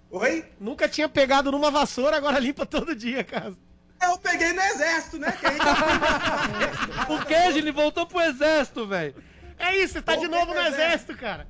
[0.09, 0.45] Oi?
[0.59, 3.55] Nunca tinha pegado numa vassoura, agora limpa todo dia a casa.
[4.01, 5.31] Eu peguei no exército, né?
[5.31, 5.57] Que aí
[7.09, 9.15] O Ked, ele voltou pro exército, velho.
[9.59, 10.81] É isso, você tá de novo no exército.
[10.81, 11.47] exército, cara.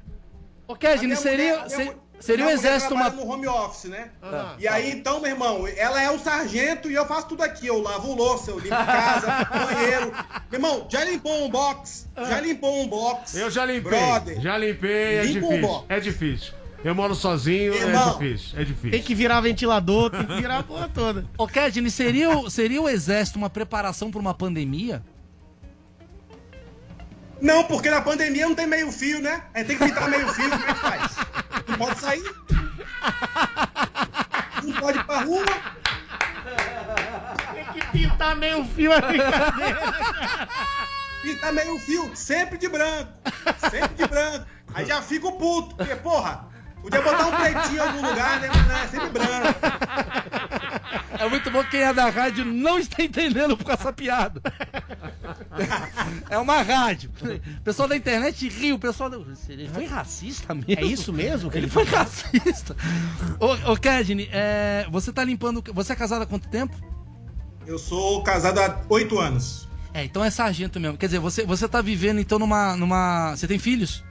[0.67, 3.09] Ô, A Ked, minha seria, mulher- a se- minha seria o exército uma...
[3.09, 4.09] no home office, né?
[4.21, 7.67] Ah, E aí, então, meu irmão, ela é o sargento e eu faço tudo aqui.
[7.67, 10.11] Eu lavo louça, eu limpo casa, banheiro.
[10.51, 12.07] Meu irmão, já limpou um box?
[12.15, 13.35] Já limpou um box?
[13.35, 13.91] Eu já limpei.
[13.91, 14.41] Brother.
[14.41, 15.61] Já limpei, é Limpa difícil.
[15.67, 15.85] box.
[15.89, 16.53] É difícil.
[16.83, 17.77] Eu moro sozinho, é
[18.11, 18.59] difícil.
[18.59, 18.91] É difícil.
[18.91, 21.25] Tem que virar ventilador, tem que virar a porra toda.
[21.37, 25.01] Ô, Kedney, seria, o- seria o exército uma preparação pra uma pandemia?
[27.41, 29.43] Não, porque na pandemia não tem meio fio, né?
[29.53, 31.11] A gente tem que pintar meio fio, como é que faz?
[31.67, 32.23] Não pode sair?
[34.63, 35.45] Não pode ir pra rua?
[37.53, 39.79] Tem que pintar meio fio a brincadeira.
[41.21, 43.11] Pintar meio fio, sempre de branco.
[43.69, 44.45] Sempre de branco.
[44.73, 46.47] Aí já fica o puto, porque, porra,
[46.89, 48.49] podia botar um pretinho em algum lugar, né?
[48.53, 49.59] Mas não, é sempre branco.
[51.19, 54.41] É muito bom que quem é da rádio não está entendendo com essa piada.
[56.29, 57.09] É uma rádio.
[57.59, 59.09] O pessoal da internet riu, o pessoal.
[59.09, 59.17] da-
[59.49, 60.71] Ele foi racista mesmo?
[60.77, 62.75] É isso mesmo que Ele ele foi racista.
[63.39, 65.63] Ô, ô Kedney, é, você tá limpando.
[65.73, 66.75] Você é casado há quanto tempo?
[67.65, 69.67] Eu sou casado há oito anos.
[69.93, 70.97] É, então é sargento mesmo.
[70.97, 73.35] Quer dizer, você, você tá vivendo então numa, numa.
[73.35, 74.03] Você tem filhos?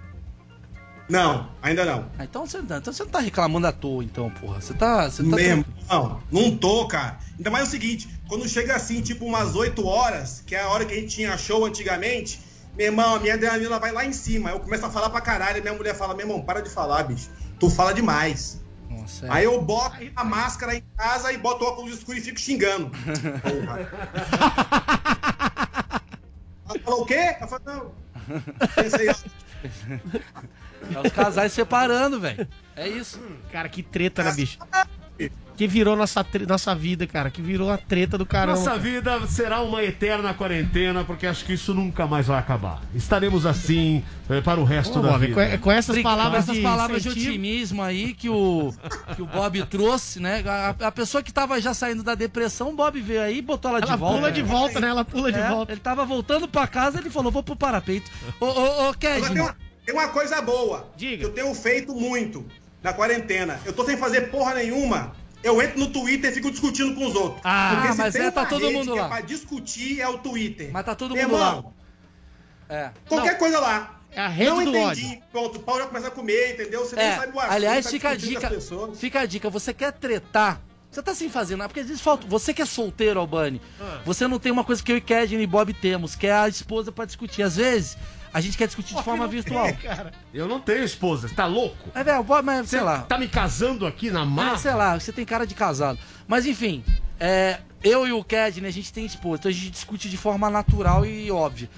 [1.09, 2.11] Não, ainda não.
[2.19, 4.61] Ah, então você, então você não tá reclamando à toa, então, porra.
[4.61, 5.09] Você tá.
[5.09, 7.19] Você tá Mesmo, não, não tô, cara.
[7.37, 10.85] Ainda mais o seguinte, quando chega assim, tipo umas 8 horas, que é a hora
[10.85, 12.41] que a gente tinha show antigamente,
[12.77, 14.51] meu irmão, a minha adrenalina vai lá em cima.
[14.51, 17.05] Eu começo a falar pra caralho, e minha mulher fala, meu irmão, para de falar,
[17.05, 17.31] bicho.
[17.59, 18.61] Tu fala demais.
[18.91, 19.31] Nossa, é.
[19.31, 22.91] Aí eu boto a máscara em casa e boto o óculos escuro e fico xingando.
[22.91, 23.89] Porra.
[26.69, 27.37] Ela falou o quê?
[27.41, 27.93] Eu falei, não.
[28.75, 29.09] Pensei,
[30.95, 32.47] É os casais separando, velho.
[32.77, 33.21] É isso.
[33.51, 34.59] Cara, que treta, né, bicho?
[35.57, 37.31] Que virou nossa, nossa vida, cara.
[37.31, 38.59] Que virou a treta do caramba.
[38.59, 42.83] Nossa vida será uma eterna quarentena, porque acho que isso nunca mais vai acabar.
[42.95, 45.35] Estaremos assim eh, para o resto Pô, da Bob, vida.
[45.57, 46.13] com, com essas Obrigado.
[46.17, 48.71] palavras essas de palavras de otimismo aí que o,
[49.15, 50.43] que o Bob trouxe, né?
[50.47, 53.71] A, a pessoa que tava já saindo da depressão, o Bob veio aí e botou
[53.71, 54.17] ela de Ela volta.
[54.19, 54.89] pula de volta, né?
[54.89, 55.73] Ela pula de É, volta.
[55.73, 58.11] Ele tava voltando pra casa, ele falou, vou pro parapeito.
[58.39, 59.31] Ô, ô, ô, Kedney.
[59.31, 60.91] tem uma, tem uma coisa boa.
[60.99, 61.17] Diga.
[61.19, 62.45] Que eu tenho feito muito
[62.83, 63.59] na quarentena.
[63.65, 65.13] Eu tô sem fazer porra nenhuma.
[65.47, 67.41] Eu entro no Twitter e fico discutindo com os outros.
[67.45, 69.05] Ah, Porque se mas tem é, tá todo rede mundo que lá.
[69.05, 70.71] É pra discutir é o Twitter.
[70.73, 71.73] Mas tá todo Meu mundo irmão,
[72.69, 72.77] lá.
[72.77, 72.91] É.
[73.09, 74.01] Qualquer coisa lá.
[74.11, 75.21] É a rede não do entendi.
[75.31, 76.85] Pronto, o pau já começa a comer, entendeu?
[76.85, 77.53] Você É, sabe o assunto.
[77.53, 78.61] aliás, tá fica a dica.
[78.97, 80.61] Fica a dica, você quer tretar?
[80.91, 82.27] Você tá sem fazer nada, porque às vezes falta.
[82.27, 84.01] Você que é solteiro, Albani, Ah.
[84.05, 86.49] você não tem uma coisa que eu e Kedney e Bob temos, que é a
[86.49, 87.43] esposa pra discutir.
[87.43, 87.99] Às vezes,
[88.37, 89.73] a gente quer discutir de forma virtual.
[89.83, 90.13] cara.
[90.35, 91.89] Eu não tenho esposa, você tá louco?
[91.95, 92.99] É, velho, mas sei lá.
[93.01, 94.59] Tá me casando aqui na Ah, massa?
[94.65, 95.99] sei lá, você tem cara de casado.
[96.29, 96.85] Mas enfim,
[97.19, 100.51] é, eu e o Kedney, a gente tem esposa, então a gente discute de forma
[100.51, 101.71] natural e óbvia.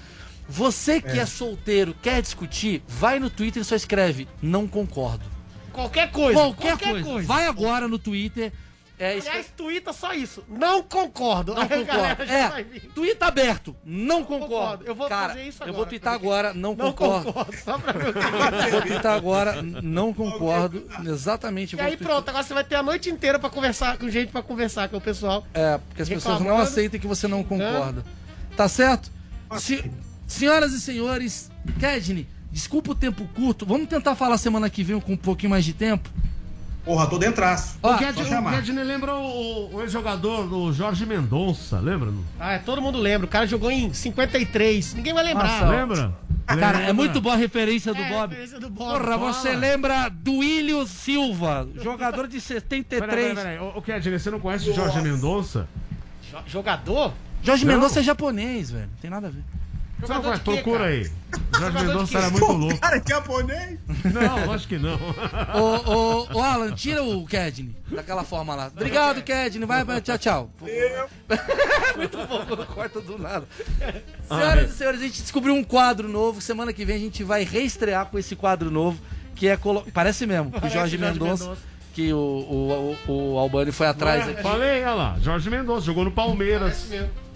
[0.49, 1.25] Você que é.
[1.25, 5.23] solteiro, quer discutir, vai no Twitter e só escreve, não concordo.
[5.71, 6.37] Qualquer coisa.
[6.37, 7.25] Qualquer, coisa.
[7.25, 8.51] Vai agora no Twitter.
[8.99, 10.43] É, escreve- Aliás, tuita só isso.
[10.49, 11.53] Não concordo.
[11.55, 12.23] Não concordo.
[12.23, 13.73] É, tweet aberto.
[13.85, 14.47] Não concordo.
[14.49, 14.83] concordo.
[14.85, 15.77] Eu vou Cara, fazer isso Eu agora.
[15.77, 17.25] vou twittar agora, não, Não concordo.
[17.33, 17.55] concordo.
[17.63, 20.83] Só pra ver o que Eu vou twittar agora, não concordo.
[21.05, 21.73] Exatamente.
[21.75, 22.07] eu E aí twittar.
[22.13, 24.97] pronto, agora você vai ter a noite inteira pra conversar com gente pra conversar com
[24.97, 25.47] o pessoal.
[25.53, 28.03] É, porque as pessoas não aceitam que você não concorda.
[28.57, 29.09] Tá certo?
[29.59, 29.89] Se-
[30.27, 33.65] senhoras e senhores, Kedney, desculpa o tempo curto.
[33.65, 36.09] Vamos tentar falar semana que vem com um pouquinho mais de tempo?
[36.85, 37.77] Porra, tô dentraço.
[37.83, 38.49] Ó, o só o.
[38.51, 42.11] Kedney lembra o, o ex-jogador do Jorge Mendonça, lembra?
[42.39, 43.25] Ah, todo mundo lembra.
[43.27, 44.93] O cara jogou em 53.
[44.95, 45.43] Ninguém vai lembrar.
[45.61, 46.13] Nossa, Lembra?
[46.47, 48.29] Cara, é muito boa a referência do É, Bob.
[48.31, 48.91] referência do Bob.
[48.99, 49.33] Porra, Fala.
[49.33, 52.99] você lembra do Ilho Silva, jogador de 73.
[53.07, 53.59] Peraí, peraí, peraí.
[53.59, 55.67] Ô, ô, Kedney, você não conhece o Jorge Mendonça?
[56.31, 57.13] Jo- Jogador?
[57.43, 57.65] Jorge.
[57.65, 58.87] Mendonça é japonês, velho.
[58.87, 59.43] Não tem nada a ver.
[60.07, 60.31] Conhece?
[60.31, 60.89] de quê, Procura cara?
[60.91, 61.11] aí.
[61.59, 62.79] Jorge Mendonça era muito louco.
[62.79, 63.79] Cara, é japonês?
[64.13, 64.95] Não, lógico que não.
[65.55, 68.67] Ô, ô, ô, Alan, tira o Kedney daquela forma lá.
[68.67, 69.65] Obrigado, Kedney.
[69.67, 70.49] Vai, vai, tchau, tchau.
[71.95, 73.47] Muito bom quando corta do nada.
[74.27, 76.41] Senhoras e senhores, a gente descobriu um quadro novo.
[76.41, 78.99] Semana que vem a gente vai reestrear com esse quadro novo.
[79.35, 79.85] que é colo...
[79.93, 81.61] parece mesmo, o Jorge Mendonça, Mendonça.
[81.93, 84.43] que o, o, o, o Albani foi atrás Ué, aqui.
[84.43, 86.89] Falei, olha lá, Jorge Mendonça jogou no Palmeiras.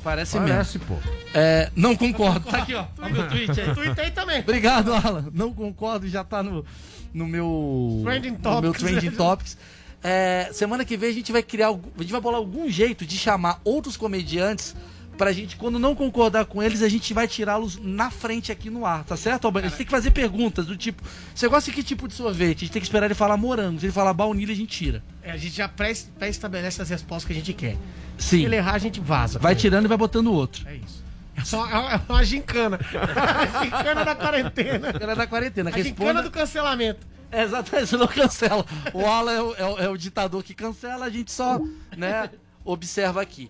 [0.04, 0.96] Parece, Parece, mesmo.
[0.96, 1.10] pô.
[1.34, 2.50] É, não concordo.
[2.50, 2.86] Tá aqui, ó.
[3.02, 3.74] Ó meu tweet aí.
[3.74, 4.42] Tuitei também.
[4.42, 5.30] Obrigado, Alan.
[5.34, 6.66] Não concordo, já tá no,
[7.14, 8.02] no meu.
[8.04, 8.62] Trending no Topics.
[8.62, 9.58] meu Trending Topics.
[10.04, 11.70] É, semana que vem a gente vai criar.
[11.70, 14.76] A gente vai bolar algum jeito de chamar outros comediantes
[15.18, 18.86] pra gente, quando não concordar com eles, a gente vai tirá-los na frente aqui no
[18.86, 19.68] ar, tá certo, Albani?
[19.68, 21.04] A gente tem que fazer perguntas do tipo:
[21.34, 22.58] você gosta de que tipo de sorvete?
[22.58, 23.80] A gente tem que esperar ele falar morango.
[23.80, 25.04] Se ele falar baunilha, a gente tira.
[25.22, 27.78] É, a gente já pré- pré-estabelece as respostas que a gente quer.
[28.18, 28.40] Sim.
[28.40, 29.40] Se ele errar, a gente vaza.
[29.40, 30.68] Vai tirando e vai botando outro.
[30.68, 31.04] É isso.
[31.36, 32.80] É só é uma gincana.
[32.94, 34.92] a gincana da quarentena.
[34.94, 35.70] Gincana da quarentena.
[35.74, 37.08] A gincana do cancelamento.
[37.32, 38.64] É, exatamente, você não cancela.
[38.94, 41.60] O Alan é o, é o- é o ditador que cancela, a gente só,
[41.98, 42.30] né,
[42.64, 43.50] observa aqui.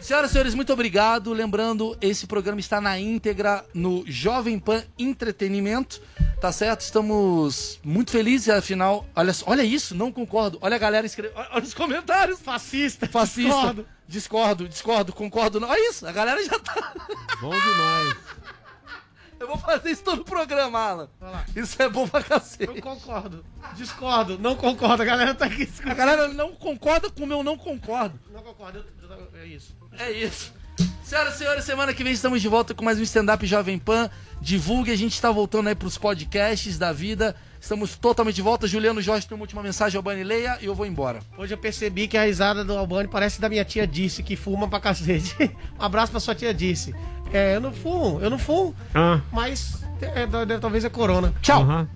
[0.00, 1.32] Senhoras e senhores, muito obrigado.
[1.32, 6.00] Lembrando, esse programa está na íntegra no Jovem Pan Entretenimento,
[6.40, 6.80] tá certo?
[6.80, 10.58] Estamos muito felizes, afinal, olha, olha isso, não concordo.
[10.60, 12.40] Olha a galera escrevendo, olha olha os comentários.
[12.40, 13.06] Fascista.
[13.06, 13.50] Fascista.
[13.50, 13.86] discordo.
[14.08, 15.60] Discordo, discordo, concordo.
[15.60, 15.68] Não.
[15.68, 16.92] Olha isso, a galera já tá...
[17.40, 18.16] Bom demais.
[19.42, 21.08] Eu vou fazer isso todo o programa, Alan.
[21.56, 22.72] Isso é bom pra cacete.
[22.72, 23.44] Não concordo.
[23.74, 24.38] Discordo.
[24.38, 25.02] Não concordo.
[25.02, 25.68] A galera tá aqui.
[25.84, 28.20] A galera não concorda com o meu não concordo.
[28.32, 28.84] Não concordo.
[29.42, 29.76] É isso.
[29.98, 30.52] É isso.
[31.02, 34.08] Senhoras e senhores, semana que vem estamos de volta com mais um stand-up Jovem Pan.
[34.40, 37.34] Divulgue, a gente está voltando aí pros podcasts da vida.
[37.62, 38.66] Estamos totalmente de volta.
[38.66, 41.20] Juliano Jorge tem uma última mensagem, Albani Leia, e eu vou embora.
[41.38, 44.66] Hoje eu percebi que a risada do Albani parece da minha tia Disse, que fuma
[44.68, 45.36] pra cacete.
[45.78, 46.92] Um abraço pra sua tia Disse.
[47.32, 49.20] É, eu não fumo, eu não fumo, Ah.
[49.30, 51.32] mas é, é, talvez é corona.
[51.40, 51.62] Tchau.
[51.62, 51.88] Aham.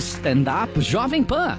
[0.00, 1.58] Stand-up Jovem Pan.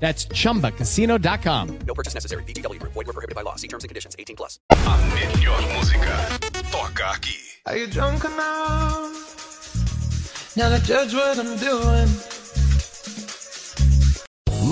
[0.00, 1.78] That's chumbacasino.com.
[1.86, 2.44] No purchase necessary.
[2.44, 2.92] VGW Group.
[2.92, 3.56] Void were prohibited by law.
[3.56, 4.14] See terms and conditions.
[4.18, 4.58] 18 plus.
[4.70, 4.74] A
[5.14, 6.38] melhor música
[6.70, 7.38] toca aqui.
[7.66, 9.12] Are you drunk enough?
[10.56, 12.08] Now to judge what I'm doing.